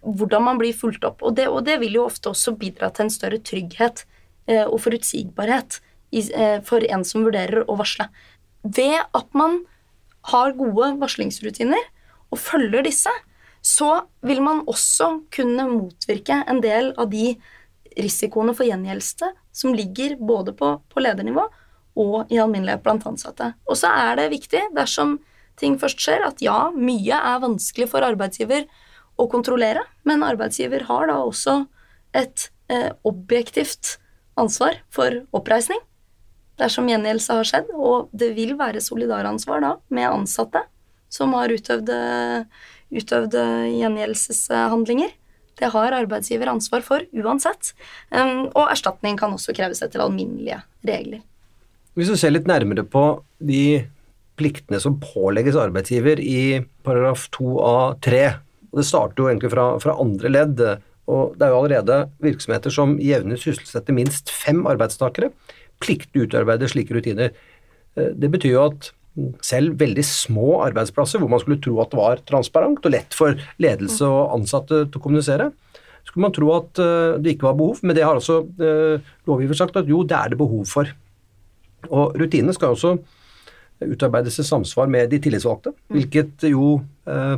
hvordan 0.07 0.43
man 0.45 0.59
blir 0.59 0.75
fulgt 0.75 1.05
opp. 1.07 1.23
Og 1.25 1.35
det, 1.39 1.47
og 1.49 1.65
det, 1.67 1.79
vil 1.81 1.97
jo 1.99 2.07
ofte 2.07 2.31
også 2.31 2.53
bidra 2.59 2.91
til 2.93 3.07
en 3.07 3.13
større 3.13 3.39
trygghet 3.43 4.03
eh, 4.47 4.65
og 4.65 4.79
forutsigbarhet 4.83 5.79
eh, 6.13 6.59
for 6.67 6.85
en 6.85 7.05
som 7.07 7.25
vurderer 7.25 7.65
å 7.65 7.77
varsle. 7.79 8.09
Ved 8.63 8.99
at 8.99 9.37
man 9.37 9.61
har 10.31 10.55
gode 10.59 10.93
varslingsrutiner 11.01 11.89
og 12.31 12.41
følger 12.41 12.83
disse, 12.85 13.11
så 13.63 14.03
vil 14.23 14.41
man 14.43 14.61
også 14.69 15.23
kunne 15.33 15.65
motvirke 15.71 16.43
en 16.47 16.61
del 16.63 16.91
av 16.99 17.09
de 17.11 17.33
risikoene 17.97 18.53
for 18.55 18.67
gjengjeldelse 18.67 19.31
som 19.57 19.73
ligger 19.75 20.17
både 20.21 20.53
på, 20.57 20.75
på 20.91 21.03
ledernivå 21.03 21.47
og 21.97 22.29
i 22.29 22.37
alminnelighet 22.37 22.83
blant 22.85 23.07
ansatte. 23.09 23.51
Og 23.65 23.79
så 23.79 23.89
er 23.89 24.19
det 24.19 24.29
viktig, 24.35 24.67
dersom 24.77 25.17
ting 25.57 25.79
først 25.81 26.01
skjer, 26.03 26.21
at 26.27 26.43
ja, 26.45 26.67
mye 26.69 27.17
er 27.17 27.41
vanskelig 27.41 27.89
for 27.89 28.05
arbeidsgiver 28.05 28.67
å 29.17 29.25
kontrollere, 29.31 29.81
men 30.05 30.25
arbeidsgiver 30.25 30.85
har 30.91 31.09
da 31.09 31.17
også 31.25 31.63
et 32.17 32.51
eh, 32.69 32.91
objektivt 33.07 33.97
ansvar 34.37 34.77
for 34.93 35.23
oppreisning 35.33 35.81
dersom 36.57 36.89
gjengjeldelse 36.89 37.37
har 37.37 37.47
skjedd, 37.47 37.69
og 37.73 38.09
det 38.17 38.31
vil 38.37 38.55
være 38.57 38.81
solidaransvar 38.81 39.61
da 39.63 39.71
med 39.93 40.09
ansatte 40.09 40.63
som 41.13 41.35
har 41.37 41.53
utøvd, 41.53 41.91
utøvd 42.91 43.37
gjengjeldelseshandlinger. 43.77 45.13
Det 45.57 45.71
har 45.73 45.95
arbeidsgiver 45.97 46.51
ansvar 46.51 46.83
for 46.85 47.05
uansett. 47.17 47.73
Og 48.13 48.63
erstatning 48.67 49.17
kan 49.19 49.33
også 49.33 49.55
kreves 49.57 49.81
etter 49.81 50.03
alminnelige 50.03 50.59
regler. 50.85 51.23
Hvis 51.97 52.11
du 52.13 52.17
ser 52.19 52.35
litt 52.35 52.45
nærmere 52.49 52.85
på 52.85 53.03
de 53.41 53.87
pliktene 54.37 54.79
som 54.81 54.99
pålegges 55.01 55.57
arbeidsgiver 55.57 56.21
i 56.21 56.61
paragraf 56.85 57.25
2a-3, 57.33 58.19
og 58.67 58.81
Det 58.81 58.85
starter 58.85 59.23
jo 59.23 59.29
egentlig 59.31 59.51
fra, 59.51 59.65
fra, 59.79 59.95
andre 59.97 60.29
ledd. 60.29 60.61
og 61.07 61.37
Det 61.37 61.45
er 61.45 61.49
jo 61.49 61.59
allerede 61.61 62.09
virksomheter 62.21 62.69
som 62.69 62.97
jevnlig 62.99 63.39
sysselsetter 63.41 63.95
minst 63.95 64.29
fem 64.29 64.65
arbeidstakere, 64.67 65.31
pliktig 65.79 66.27
utarbeide 66.27 66.69
slike 66.69 66.93
rutiner. 66.93 67.31
Eh, 67.95 68.11
det 68.13 68.29
betyr 68.29 68.53
jo 68.53 68.65
at 68.67 68.91
selv 69.45 69.77
veldig 69.79 70.03
små 70.05 70.59
arbeidsplasser, 70.67 71.21
hvor 71.21 71.31
man 71.31 71.41
skulle 71.41 71.61
tro 71.63 71.77
at 71.81 71.93
det 71.93 71.99
var 71.99 72.23
transparent 72.27 72.85
og 72.85 72.93
lett 72.93 73.17
for 73.17 73.37
ledelse 73.63 74.05
og 74.05 74.35
ansatte 74.37 74.83
til 74.85 74.99
å 74.99 75.03
kommunisere, 75.03 75.49
skulle 76.07 76.27
man 76.27 76.35
tro 76.35 76.51
at 76.55 76.81
eh, 76.83 77.17
det 77.21 77.35
ikke 77.35 77.49
var 77.49 77.59
behov, 77.59 77.83
men 77.83 77.97
det 77.97 78.05
har 78.05 78.17
altså 78.17 78.43
lovgiver 79.27 79.57
sagt 79.59 79.79
at 79.79 79.89
jo, 79.89 80.03
det 80.07 80.17
er 80.17 80.33
det 80.33 80.39
behov 80.39 80.63
for. 80.69 80.89
Og 81.87 82.17
rutinene 82.19 82.55
skal 82.55 82.75
også 82.75 82.95
utarbeides 83.83 84.39
i 84.41 84.45
samsvar 84.47 84.89
med 84.89 85.11
de 85.11 85.19
tillitsvalgte, 85.21 85.73
hvilket 85.93 86.47
jo 86.49 86.77
eh, 87.09 87.35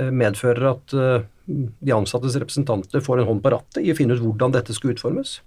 medfører 0.00 0.66
at 0.72 0.94
de 1.50 1.92
ansattes 1.92 2.36
representanter 2.40 3.02
får 3.04 3.20
en 3.20 3.30
hånd 3.30 3.42
på 3.44 3.52
rattet 3.52 3.82
i 3.84 3.92
å 3.92 3.96
finne 3.98 4.16
ut 4.16 4.22
hvordan 4.22 4.54
dette 4.54 4.74
skal 4.76 4.94
utformes. 4.94 5.40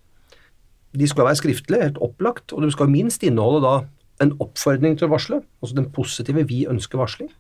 De 0.94 1.08
skal 1.10 1.26
være 1.26 1.40
skriftlige, 1.40 1.88
helt 1.88 2.02
opplagt, 2.06 2.54
og 2.54 2.66
de 2.66 2.70
skal 2.74 2.92
minst 2.92 3.24
inneholde 3.26 3.64
da 3.64 3.76
en 4.22 4.34
oppfordring 4.44 4.98
til 4.98 5.08
å 5.08 5.14
varsle, 5.14 5.42
altså 5.62 5.76
den 5.76 5.90
positive 5.92 6.44
'vi 6.48 6.66
ønsker 6.70 7.00
varsling'. 7.00 7.32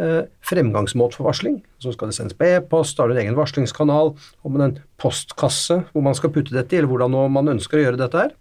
Eh, 0.00 0.22
fremgangsmåte 0.40 1.18
for 1.18 1.28
varsling, 1.28 1.58
så 1.78 1.92
skal 1.92 2.08
det 2.08 2.16
sendes 2.16 2.36
på 2.38 2.46
e-post, 2.46 2.96
har 2.98 3.08
du 3.08 3.12
en 3.12 3.20
egen 3.20 3.36
varslingskanal, 3.36 4.14
og 4.44 4.50
med 4.50 4.62
en 4.64 4.78
postkasse 4.96 5.84
hvor 5.92 6.02
man 6.02 6.14
skal 6.14 6.30
putte 6.30 6.54
dette 6.56 6.72
i, 6.72 6.78
eller 6.78 6.88
hvordan 6.88 7.32
man 7.32 7.52
ønsker 7.52 7.76
å 7.76 7.84
gjøre 7.84 8.00
dette 8.00 8.16
her. 8.16 8.32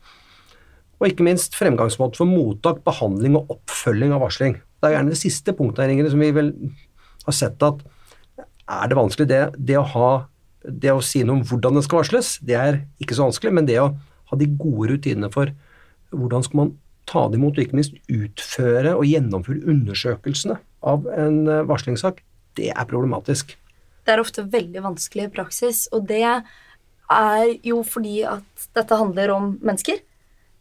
Og 1.01 1.09
ikke 1.09 1.23
minst 1.27 1.55
fremgangsmåte 1.55 2.15
for 2.15 2.25
mottak, 2.25 2.79
behandling 2.85 3.35
og 3.35 3.51
oppfølging 3.57 4.15
av 4.15 4.23
varsling. 4.23 4.55
Det 4.79 4.87
er 4.87 4.95
gjerne 4.97 5.11
det 5.11 5.19
siste 5.19 5.55
punktet 5.55 5.83
her, 5.83 5.91
Ingrid, 5.91 6.11
som 6.11 6.23
vi 6.23 6.31
vel 6.31 6.53
har 7.25 7.35
sett 7.35 7.63
at 7.63 7.83
er 8.69 8.87
det 8.87 8.99
vanskelig. 8.99 9.27
Det, 9.27 9.41
det, 9.57 9.77
å 9.79 9.87
ha, 9.95 10.11
det 10.63 10.93
å 10.93 11.03
si 11.03 11.25
noe 11.25 11.39
om 11.39 11.47
hvordan 11.47 11.79
det 11.79 11.83
skal 11.87 12.03
varsles, 12.03 12.37
det 12.45 12.55
er 12.55 12.83
ikke 13.03 13.17
så 13.17 13.27
vanskelig, 13.27 13.55
men 13.57 13.67
det 13.67 13.81
å 13.83 13.89
ha 14.31 14.39
de 14.39 14.47
gode 14.59 14.93
rutinene 14.93 15.31
for 15.33 15.51
hvordan 16.15 16.45
skal 16.45 16.61
man 16.63 16.77
ta 17.09 17.25
det 17.29 17.39
imot, 17.39 17.57
og 17.57 17.65
ikke 17.65 17.79
minst 17.79 17.95
utføre 18.07 18.95
og 18.95 19.07
gjennomføre 19.09 19.65
undersøkelsene 19.69 20.59
av 20.87 21.07
en 21.15 21.41
eh, 21.49 21.65
varslingssak, 21.69 22.21
det 22.59 22.71
er 22.73 22.89
problematisk. 22.89 23.55
Det 24.05 24.13
er 24.13 24.21
ofte 24.21 24.45
veldig 24.49 24.83
vanskelig 24.85 25.27
i 25.27 25.33
praksis, 25.33 25.87
og 25.93 26.07
det 26.09 26.23
er 26.25 27.49
jo 27.65 27.81
fordi 27.85 28.21
at 28.29 28.69
dette 28.77 28.97
handler 28.99 29.33
om 29.35 29.51
mennesker. 29.65 29.99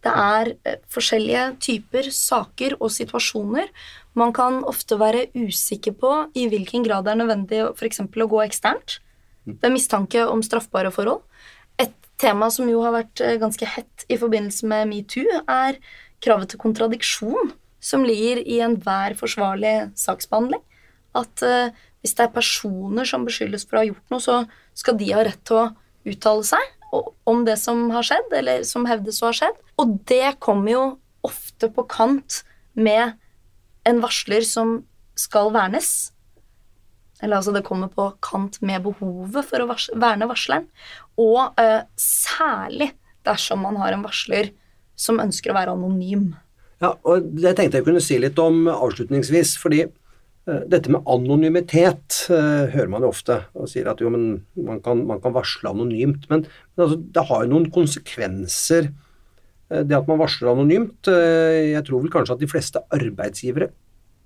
Det 0.04 0.12
er 0.14 0.52
eh, 0.64 0.80
forskjellige 0.92 1.44
typer 1.64 2.10
saker 2.14 2.78
og 2.78 2.92
situasjoner. 2.94 3.70
Man 4.18 4.32
kan 4.36 4.62
ofte 4.68 4.98
være 5.00 5.28
usikker 5.36 5.96
på 6.00 6.12
i 6.38 6.48
hvilken 6.50 6.86
grad 6.86 7.06
det 7.06 7.14
er 7.14 7.22
nødvendig 7.22 7.62
f.eks. 7.74 8.02
å 8.06 8.30
gå 8.30 8.42
eksternt 8.46 8.98
ved 9.48 9.72
mistanke 9.72 10.26
om 10.28 10.42
straffbare 10.44 10.92
forhold. 10.94 11.22
Et 11.80 11.94
tema 12.20 12.50
som 12.52 12.68
jo 12.70 12.82
har 12.84 12.94
vært 12.96 13.22
eh, 13.24 13.38
ganske 13.40 13.68
hett 13.76 14.06
i 14.08 14.18
forbindelse 14.20 14.68
med 14.70 14.90
metoo, 14.92 15.42
er 15.46 15.80
kravet 16.24 16.52
til 16.52 16.62
kontradiksjon 16.62 17.52
som 17.80 18.06
ligger 18.06 18.40
i 18.42 18.58
enhver 18.64 19.14
forsvarlig 19.18 19.90
saksbehandling. 19.98 20.62
At 21.18 21.44
uh, 21.46 21.70
hvis 22.02 22.14
det 22.18 22.26
er 22.26 22.34
personer 22.34 23.08
som 23.08 23.26
beskyldes 23.26 23.66
for 23.66 23.78
å 23.78 23.82
ha 23.82 23.90
gjort 23.90 24.12
noe, 24.12 24.22
så 24.22 24.40
skal 24.78 24.98
de 24.98 25.12
ha 25.14 25.24
rett 25.26 25.40
til 25.46 25.60
å 25.60 25.68
uttale 26.08 26.46
seg 26.46 26.74
om 27.28 27.42
det 27.44 27.58
som 27.60 27.88
har 27.92 28.06
skjedd, 28.06 28.30
eller 28.38 28.62
som 28.64 28.86
hevdes 28.88 29.20
å 29.20 29.28
ha 29.28 29.36
skjedd. 29.36 29.56
Og 29.80 29.98
det 30.08 30.38
kommer 30.42 30.72
jo 30.72 30.84
ofte 31.26 31.68
på 31.74 31.84
kant 31.90 32.42
med 32.78 33.18
en 33.88 34.00
varsler 34.00 34.46
som 34.46 34.78
skal 35.18 35.52
vernes. 35.52 36.12
Eller 37.20 37.40
altså 37.40 37.52
det 37.54 37.64
kommer 37.66 37.90
på 37.92 38.06
kant 38.24 38.60
med 38.62 38.84
behovet 38.86 39.46
for 39.48 39.64
å 39.64 39.76
verne 39.98 40.28
varsleren. 40.30 40.68
Og 41.18 41.58
uh, 41.58 41.82
særlig 41.98 42.92
dersom 43.26 43.64
man 43.66 43.78
har 43.82 43.92
en 43.92 44.06
varsler 44.06 44.52
som 44.98 45.22
ønsker 45.22 45.54
å 45.54 45.58
være 45.58 45.78
anonym. 45.78 46.32
Ja, 46.82 46.92
og 47.06 47.30
Det 47.34 47.56
tenkte 47.58 47.80
jeg 47.80 47.86
kunne 47.86 48.02
si 48.02 48.18
litt 48.20 48.38
om 48.42 48.66
avslutningsvis. 48.70 49.56
fordi 49.58 49.86
Eh, 50.48 50.62
dette 50.70 50.88
med 50.92 51.04
anonymitet 51.10 52.22
uh, 52.32 52.64
hører 52.72 52.88
man 52.88 53.04
jo 53.04 53.10
ofte, 53.12 53.42
og 53.58 53.68
sier 53.68 53.88
at 53.90 54.00
jo, 54.00 54.08
men 54.12 54.46
man 54.56 54.80
kan, 54.84 55.02
man 55.08 55.20
kan 55.20 55.34
varsle 55.36 55.72
anonymt. 55.74 56.24
Men, 56.30 56.46
men 56.74 56.84
altså, 56.84 56.96
det 56.96 57.24
har 57.28 57.44
jo 57.44 57.50
noen 57.52 57.68
konsekvenser, 57.74 58.88
uh, 59.72 59.82
det 59.82 59.98
at 59.98 60.08
man 60.08 60.20
varsler 60.22 60.54
anonymt. 60.54 61.10
Jeg 61.10 61.84
tror 61.84 62.04
vel 62.04 62.14
kanskje 62.14 62.38
at 62.38 62.44
de 62.44 62.50
fleste 62.50 62.84
arbeidsgivere 62.96 63.70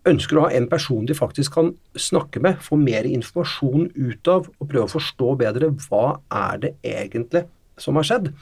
ønsker 0.07 0.39
å 0.39 0.45
ha 0.47 0.55
en 0.59 0.67
person 0.71 1.07
de 1.07 1.15
faktisk 1.15 1.55
kan 1.55 1.73
snakke 1.99 2.43
med, 2.43 2.63
få 2.63 2.79
mer 2.79 3.07
informasjon 3.07 3.91
ut 3.95 4.31
av, 4.31 4.49
og 4.59 4.71
prøve 4.71 4.89
å 4.89 4.95
forstå 4.97 5.35
bedre 5.43 5.71
hva 5.87 6.07
er 6.27 6.63
det 6.63 6.73
egentlig 6.87 7.45
som 7.83 7.99
har 7.99 8.07
skjedd. 8.07 8.33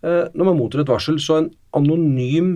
Når 0.00 0.46
man 0.46 0.56
mottar 0.56 0.80
et 0.80 0.88
varsel, 0.88 1.18
så 1.20 1.42
anonym 1.76 2.54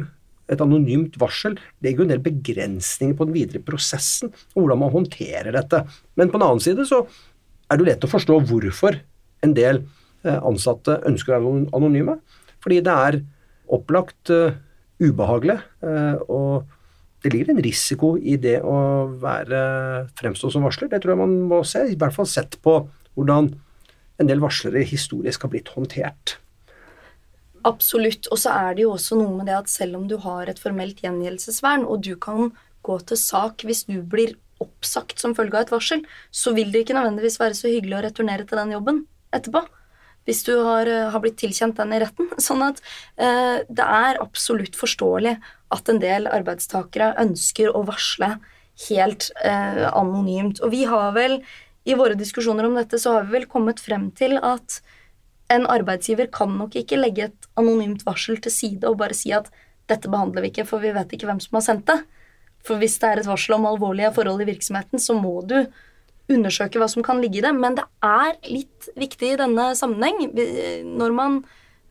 et 0.52 0.60
anonymt 0.60 1.16
varsel 1.20 1.56
legger 1.84 2.02
jo 2.02 2.06
en 2.06 2.12
del 2.12 2.22
begrensninger 2.24 3.16
på 3.16 3.26
den 3.28 3.36
videre 3.36 3.62
prosessen, 3.64 4.32
og 4.52 4.64
hvordan 4.64 4.82
man 4.82 4.92
håndterer 4.92 5.54
dette. 5.56 5.80
Men 6.20 6.30
på 6.30 6.38
den 6.38 6.46
annen 6.46 6.64
side 6.64 6.84
så 6.88 7.04
er 7.04 7.76
det 7.76 7.84
jo 7.84 7.88
lett 7.88 8.04
å 8.04 8.12
forstå 8.12 8.38
hvorfor 8.50 8.98
en 9.44 9.54
del 9.56 9.80
eh, 10.24 10.36
ansatte 10.36 10.98
ønsker 11.08 11.32
å 11.32 11.40
være 11.40 11.64
anonyme. 11.76 12.18
Fordi 12.64 12.80
det 12.84 12.96
er 13.08 13.20
opplagt 13.74 14.30
uh, 14.32 14.52
ubehagelig, 15.00 15.56
og 16.28 16.64
det 17.24 17.30
ligger 17.32 17.54
en 17.54 17.62
risiko 17.64 18.10
i 18.20 18.36
det 18.40 18.58
å 18.64 18.76
være 19.20 19.60
fremstå 20.16 20.50
som 20.52 20.64
varsler. 20.64 20.90
Det 20.92 21.00
tror 21.02 21.14
jeg 21.14 21.20
man 21.22 21.34
må 21.48 21.62
se, 21.68 21.82
i 21.88 21.96
hvert 21.98 22.14
fall 22.16 22.28
sett 22.28 22.58
på 22.64 22.76
hvordan 23.16 23.50
en 24.20 24.30
del 24.30 24.40
varslere 24.44 24.84
historisk 24.86 25.44
har 25.44 25.52
blitt 25.52 25.72
håndtert. 25.72 26.36
Absolutt. 27.64 28.28
Og 28.32 28.40
så 28.40 28.52
er 28.52 28.76
det 28.76 28.84
jo 28.84 28.94
også 28.94 29.16
noe 29.18 29.32
med 29.38 29.48
det 29.48 29.56
at 29.56 29.72
selv 29.72 29.98
om 29.98 30.08
du 30.08 30.18
har 30.20 30.50
et 30.50 30.60
formelt 30.60 31.00
gjengjeldelsesvern, 31.04 31.86
og 31.88 32.04
du 32.04 32.14
kan 32.20 32.52
gå 32.84 32.98
til 33.08 33.20
sak 33.20 33.64
hvis 33.64 33.86
du 33.88 33.96
blir 34.02 34.36
oppsagt 34.62 35.20
som 35.20 35.34
følge 35.36 35.56
av 35.56 35.66
et 35.66 35.72
varsel, 35.72 36.04
så 36.30 36.52
vil 36.56 36.70
det 36.72 36.84
ikke 36.84 36.96
nødvendigvis 36.96 37.40
være 37.40 37.56
så 37.58 37.70
hyggelig 37.72 37.98
å 37.98 38.04
returnere 38.04 38.46
til 38.48 38.60
den 38.60 38.74
jobben 38.76 39.00
etterpå. 39.34 39.64
Hvis 40.24 40.40
du 40.46 40.54
har, 40.64 40.88
eh, 40.88 41.10
har 41.12 41.20
blitt 41.20 41.36
tilkjent 41.40 41.76
den 41.76 41.92
i 41.92 42.00
retten. 42.00 42.30
Sånn 42.46 42.62
at 42.64 42.80
eh, 43.16 43.64
det 43.68 43.84
er 43.84 44.20
absolutt 44.22 44.76
forståelig 44.78 45.36
at 45.74 45.90
en 45.90 46.00
del 46.00 46.28
arbeidstakere 46.30 47.12
ønsker 47.20 47.72
å 47.74 47.84
varsle 47.88 48.36
helt 48.88 49.30
eh, 49.44 49.84
anonymt. 49.90 50.62
Og 50.64 50.72
vi 50.72 50.84
har 50.88 51.12
vel, 51.16 51.40
i 51.84 51.96
våre 51.98 52.16
diskusjoner 52.16 52.64
om 52.68 52.78
dette, 52.78 53.00
så 53.00 53.18
har 53.18 53.26
vi 53.26 53.38
vel 53.38 53.48
kommet 53.50 53.82
frem 53.84 54.08
til 54.16 54.38
at 54.40 54.80
en 55.54 55.68
arbeidsgiver 55.70 56.28
kan 56.34 56.52
nok 56.58 56.76
ikke 56.80 56.98
legge 56.98 57.28
et 57.28 57.48
anonymt 57.60 58.04
varsel 58.06 58.40
til 58.42 58.52
side 58.52 58.88
og 58.88 58.98
bare 59.00 59.16
si 59.16 59.32
at 59.34 59.50
dette 59.90 60.08
behandler 60.10 60.44
vi 60.44 60.52
ikke, 60.52 60.66
for 60.68 60.82
vi 60.82 60.92
vet 60.96 61.10
ikke 61.12 61.28
hvem 61.28 61.40
som 61.44 61.58
har 61.58 61.64
sendt 61.66 61.88
det. 61.90 61.98
For 62.64 62.80
hvis 62.80 62.96
det 63.00 63.10
er 63.10 63.20
et 63.20 63.28
varsel 63.28 63.56
om 63.58 63.66
alvorlige 63.68 64.12
forhold 64.16 64.40
i 64.40 64.48
virksomheten, 64.48 65.00
så 65.00 65.16
må 65.16 65.36
du 65.44 65.58
undersøke 66.32 66.80
hva 66.80 66.88
som 66.88 67.04
kan 67.04 67.20
ligge 67.20 67.40
i 67.40 67.44
det. 67.44 67.52
Men 67.56 67.76
det 67.76 67.84
er 68.04 68.38
litt 68.48 68.88
viktig 68.96 69.34
i 69.34 69.40
denne 69.40 69.70
sammenheng, 69.76 70.30
når 70.88 71.16
man 71.16 71.42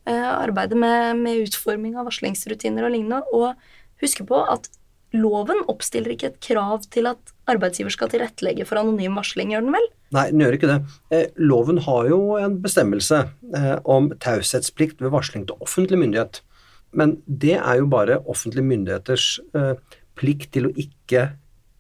eh, 0.10 0.32
arbeider 0.32 0.80
med, 0.80 1.22
med 1.22 1.44
utforming 1.46 1.98
av 2.00 2.10
varslingsrutiner 2.10 2.88
og 2.88 2.96
lignende, 2.96 3.22
å 3.30 3.54
huske 4.02 4.26
på 4.28 4.42
at 4.50 4.72
loven 5.14 5.62
oppstiller 5.70 6.16
ikke 6.16 6.32
et 6.32 6.42
krav 6.42 6.88
til 6.94 7.12
at 7.12 7.36
arbeidsgiver 7.50 7.94
skal 7.94 8.10
tilrettelegge 8.10 8.66
for 8.66 8.82
anonym 8.82 9.20
varsling, 9.20 9.54
gjør 9.54 9.68
den 9.68 9.78
vel? 9.78 9.92
Nei, 10.14 10.28
den 10.30 10.44
gjør 10.44 10.58
ikke 10.58 10.70
det. 10.70 10.80
Eh, 11.14 11.30
loven 11.42 11.80
har 11.88 12.08
jo 12.10 12.20
en 12.38 12.60
bestemmelse 12.62 13.24
eh, 13.58 13.78
om 13.90 14.12
taushetsplikt 14.22 15.02
ved 15.02 15.14
varsling 15.14 15.48
til 15.50 15.58
offentlig 15.64 16.00
myndighet. 16.04 16.44
Men 16.94 17.18
det 17.26 17.56
er 17.58 17.80
jo 17.80 17.90
bare 17.90 18.20
offentlige 18.30 18.68
myndigheters 18.70 19.40
eh, 19.58 19.74
plikt 20.20 20.52
til 20.54 20.70
å 20.70 20.76
ikke 20.78 21.32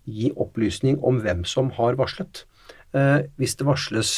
gi 0.09 0.31
opplysning 0.33 0.97
om 1.05 1.21
hvem 1.23 1.45
som 1.47 1.69
har 1.77 1.95
varslet. 1.95 2.43
Hvis 3.39 3.55
det 3.57 3.65
varsles 3.65 4.09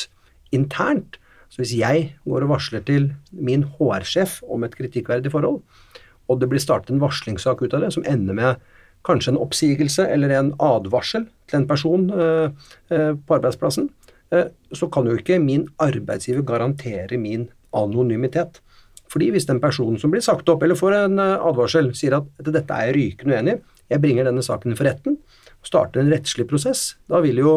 internt, 0.56 1.20
så 1.54 1.62
hvis 1.62 1.76
jeg 1.78 2.08
går 2.26 2.44
og 2.44 2.50
varsler 2.56 2.82
til 2.84 3.06
min 3.32 3.64
HR-sjef 3.78 4.40
om 4.52 4.66
et 4.66 4.74
kritikkverdig 4.76 5.32
forhold, 5.32 5.62
og 6.28 6.42
det 6.42 6.50
blir 6.50 6.64
startet 6.64 6.96
en 6.96 7.04
varslingssak 7.04 7.62
ut 7.62 7.76
av 7.78 7.86
det 7.86 7.92
som 7.96 8.08
ender 8.10 8.36
med 8.36 8.66
kanskje 9.06 9.36
en 9.36 9.42
oppsigelse 9.42 10.08
eller 10.10 10.34
en 10.34 10.52
advarsel 10.64 11.28
til 11.50 11.62
en 11.62 11.68
person 11.70 12.10
eh, 12.10 12.50
på 12.90 13.38
arbeidsplassen, 13.38 13.90
så 14.75 14.89
kan 14.92 15.08
jo 15.10 15.15
ikke 15.18 15.39
min 15.44 15.68
arbeidsgiver 15.82 16.46
garantere 16.48 17.20
min 17.22 17.48
anonymitet. 17.75 18.62
Fordi 19.12 19.30
hvis 19.34 19.48
den 19.48 19.62
personen 19.63 20.00
som 20.01 20.12
blir 20.13 20.24
sagt 20.25 20.50
opp 20.51 20.63
eller 20.65 20.77
får 20.80 20.98
en 20.98 21.22
advarsel, 21.22 21.92
sier 21.98 22.18
at 22.18 22.27
dette 22.44 22.74
er 22.74 22.89
jeg 22.89 22.98
rykende 22.98 23.38
uenig 23.38 23.56
i, 23.56 23.62
jeg 23.94 24.01
bringer 24.01 24.25
denne 24.25 24.44
saken 24.46 24.74
for 24.77 24.88
retten 24.88 25.20
og 25.20 25.70
starter 25.70 26.01
en 26.01 26.12
rettslig 26.13 26.48
prosess. 26.50 26.96
Da 27.10 27.22
vil 27.22 27.42
jo 27.42 27.56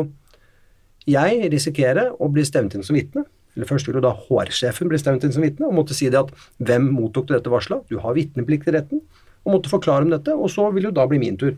jeg 1.09 1.49
risikere 1.53 2.11
å 2.13 2.29
bli 2.33 2.45
stevnet 2.45 2.77
inn 2.77 2.85
som 2.85 2.99
vitne. 2.99 3.25
Eller 3.57 3.69
først 3.69 3.89
vil 3.89 3.97
jo 3.99 4.05
da 4.05 4.13
HR-sjefen 4.13 4.91
bli 4.91 5.01
stevnet 5.01 5.25
inn 5.27 5.35
som 5.35 5.45
vitne 5.45 5.69
og 5.69 5.77
måtte 5.79 5.97
si 5.97 6.11
det 6.13 6.21
at 6.21 6.33
hvem 6.61 6.91
mottok 6.95 7.29
du 7.29 7.35
dette 7.35 7.53
varselet? 7.53 7.89
Du 7.89 7.97
har 8.03 8.17
vitneplikt 8.17 8.69
i 8.69 8.77
retten. 8.77 9.01
Og 9.47 9.55
måtte 9.55 9.73
forklare 9.73 10.05
om 10.05 10.13
dette, 10.13 10.35
og 10.35 10.51
så 10.53 10.67
vil 10.75 10.91
jo 10.91 10.95
da 10.95 11.07
bli 11.09 11.21
min 11.23 11.39
tur. 11.41 11.55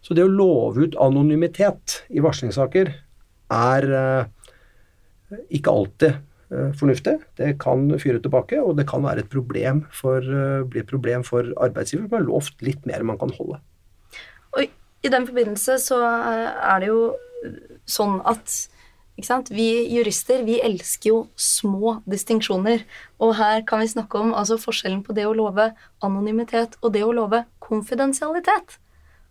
Så 0.00 0.16
det 0.16 0.24
å 0.24 0.30
love 0.30 0.86
ut 0.86 0.96
anonymitet 1.02 2.00
i 2.08 2.22
varslingssaker 2.24 2.92
er 3.52 3.86
uh, 3.90 4.28
ikke 5.50 5.72
alltid 5.72 6.18
uh, 6.52 6.70
fornuftig. 6.78 7.16
Det 7.38 7.54
kan 7.62 7.88
fyre 8.02 8.22
tilbake, 8.22 8.60
og 8.62 8.76
det 8.78 8.86
kan 8.90 9.04
være 9.04 9.24
et 9.24 9.32
problem 9.32 9.84
for, 9.94 10.22
uh, 10.22 10.66
bli 10.68 10.82
et 10.82 10.90
problem 10.90 11.24
for 11.26 11.52
arbeidsgiver 11.56 12.06
som 12.06 12.18
har 12.18 12.28
lovt 12.28 12.62
litt 12.66 12.86
mer 12.86 13.02
enn 13.02 13.10
man 13.12 13.20
kan 13.20 13.34
holde. 13.38 13.60
Og 14.56 14.66
i 14.66 15.12
den 15.12 15.26
forbindelse 15.28 15.78
så 15.82 16.00
er 16.02 16.82
det 16.82 16.90
jo 16.90 17.02
sånn 17.86 18.18
at 18.26 19.50
vi 19.50 19.68
jurister 19.94 20.42
vi 20.44 20.58
elsker 20.60 21.08
jo 21.08 21.20
små 21.36 22.00
distinksjoner. 22.04 22.84
Og 23.22 23.36
her 23.38 23.62
kan 23.64 23.80
vi 23.80 23.88
snakke 23.88 24.18
om 24.18 24.34
altså, 24.34 24.58
forskjellen 24.60 25.02
på 25.06 25.14
det 25.16 25.26
å 25.26 25.34
love 25.36 25.70
anonymitet 26.04 26.76
og 26.82 26.92
det 26.92 27.04
å 27.04 27.14
love 27.16 27.44
konfidensialitet. 27.58 28.78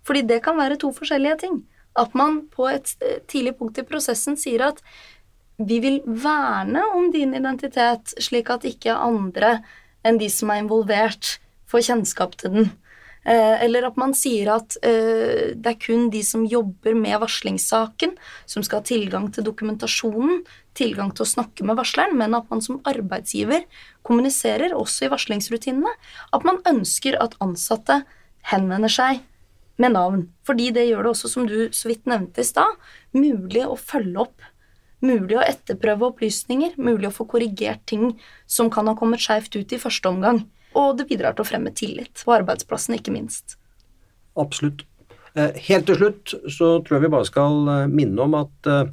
Fordi 0.06 0.22
det 0.22 0.42
kan 0.46 0.58
være 0.58 0.80
to 0.82 0.92
forskjellige 0.94 1.38
ting. 1.46 1.64
At 1.96 2.16
man 2.18 2.48
på 2.52 2.68
et 2.68 2.96
eh, 3.02 3.22
tidlig 3.28 3.56
punkt 3.58 3.78
i 3.80 3.86
prosessen 3.88 4.36
sier 4.38 4.66
at 4.68 4.82
vi 5.58 5.80
vil 5.84 6.02
verne 6.06 6.84
om 6.96 7.12
din 7.14 7.36
identitet, 7.38 8.16
slik 8.22 8.50
at 8.52 8.68
ikke 8.68 8.96
andre 8.96 9.60
enn 10.06 10.20
de 10.22 10.30
som 10.30 10.52
er 10.52 10.64
involvert, 10.64 11.38
får 11.72 11.88
kjennskap 11.88 12.36
til 12.40 12.54
den. 12.54 12.74
Eh, 13.26 13.64
eller 13.66 13.88
at 13.88 13.96
man 13.98 14.12
sier 14.14 14.52
at 14.54 14.76
eh, 14.86 15.56
det 15.58 15.72
er 15.72 15.80
kun 15.82 16.12
de 16.14 16.22
som 16.22 16.44
jobber 16.46 16.94
med 16.94 17.18
varslingssaken, 17.24 18.14
som 18.46 18.66
skal 18.66 18.84
ha 18.84 18.86
tilgang 18.86 19.32
til 19.34 19.48
dokumentasjonen, 19.48 20.44
tilgang 20.78 21.10
til 21.16 21.26
å 21.26 21.32
snakke 21.32 21.66
med 21.66 21.80
varsleren, 21.80 22.14
men 22.20 22.38
at 22.38 22.52
man 22.54 22.62
som 22.62 22.84
arbeidsgiver 22.86 23.66
kommuniserer 24.06 24.76
også 24.78 25.08
i 25.08 25.14
varslingsrutinene 25.16 25.96
at 26.38 26.46
man 26.46 26.62
ønsker 26.70 27.18
at 27.18 27.34
ansatte 27.42 28.04
henvender 28.52 28.94
seg 28.94 29.24
med 29.82 29.96
navn. 29.96 30.28
Fordi 30.46 30.70
det 30.76 30.86
gjør 30.92 31.08
det 31.08 31.14
også, 31.16 31.32
som 31.32 31.50
du 31.50 31.72
så 31.74 31.90
vidt 31.90 32.06
nevnte 32.06 32.44
i 32.44 32.48
stad, 32.48 32.78
mulig 33.18 33.66
å 33.66 33.80
følge 33.80 34.28
opp. 34.28 34.52
Mulig 35.06 35.38
å 35.38 35.46
etterprøve 35.46 36.10
opplysninger, 36.10 36.76
mulig 36.82 37.12
å 37.12 37.14
få 37.14 37.28
korrigert 37.30 37.84
ting 37.90 38.16
som 38.50 38.72
kan 38.74 38.90
ha 38.90 38.96
kommet 38.98 39.22
skeivt 39.22 39.56
ut 39.56 39.76
i 39.76 39.82
første 39.82 40.10
omgang 40.10 40.46
og 40.76 41.00
det 41.00 41.08
bidrar 41.10 41.36
til 41.36 41.46
å 41.46 41.48
fremme 41.48 41.72
tillit 41.76 42.24
på 42.26 42.36
arbeidsplassen, 42.36 42.98
ikke 42.98 43.14
minst. 43.16 43.58
Absolutt. 44.40 44.84
Eh, 45.36 45.56
helt 45.68 45.88
til 45.90 46.00
slutt 46.00 46.36
så 46.52 46.78
tror 46.84 46.98
jeg 46.98 47.06
vi 47.06 47.14
bare 47.16 47.28
skal 47.28 47.72
eh, 47.72 47.88
minne 47.92 48.24
om 48.24 48.38
at 48.40 48.70
eh, 48.72 48.92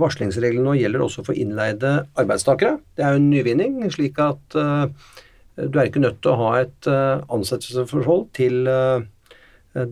varslingsreglene 0.00 0.66
nå 0.66 0.76
gjelder 0.78 1.04
også 1.04 1.24
for 1.26 1.38
innleide 1.38 1.96
arbeidstakere. 2.18 2.78
Det 2.96 3.04
er 3.04 3.14
jo 3.14 3.22
en 3.22 3.30
nyvinning, 3.30 3.78
slik 3.92 4.18
at 4.22 4.56
du 4.56 5.76
er 5.76 5.90
ikke 5.90 6.00
nødt 6.00 6.22
til 6.24 6.32
å 6.32 6.38
ha 6.40 6.52
et 6.62 6.88
ansettelsesforhold 6.88 8.24
til 8.34 8.64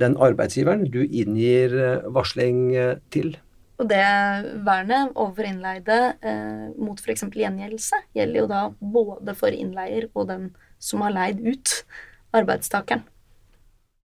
den 0.00 0.16
arbeidsgiveren 0.16 0.86
du 0.90 1.02
inngir 1.04 1.76
varsling 2.16 2.72
til. 3.12 3.34
Og 3.80 3.88
det 3.90 4.02
vernet 4.66 5.14
overfor 5.14 5.48
innleide 5.48 5.98
eh, 6.20 6.66
mot 6.76 7.00
f.eks. 7.00 7.24
gjengjeldelse 7.32 8.02
gjelder 8.16 8.42
jo 8.42 8.50
da 8.50 8.62
både 8.78 9.34
for 9.38 9.54
innleier 9.56 10.10
og 10.12 10.28
den 10.28 10.50
som 10.82 11.02
har 11.06 11.14
leid 11.14 11.40
ut 11.40 11.78
arbeidstakeren. 12.36 13.04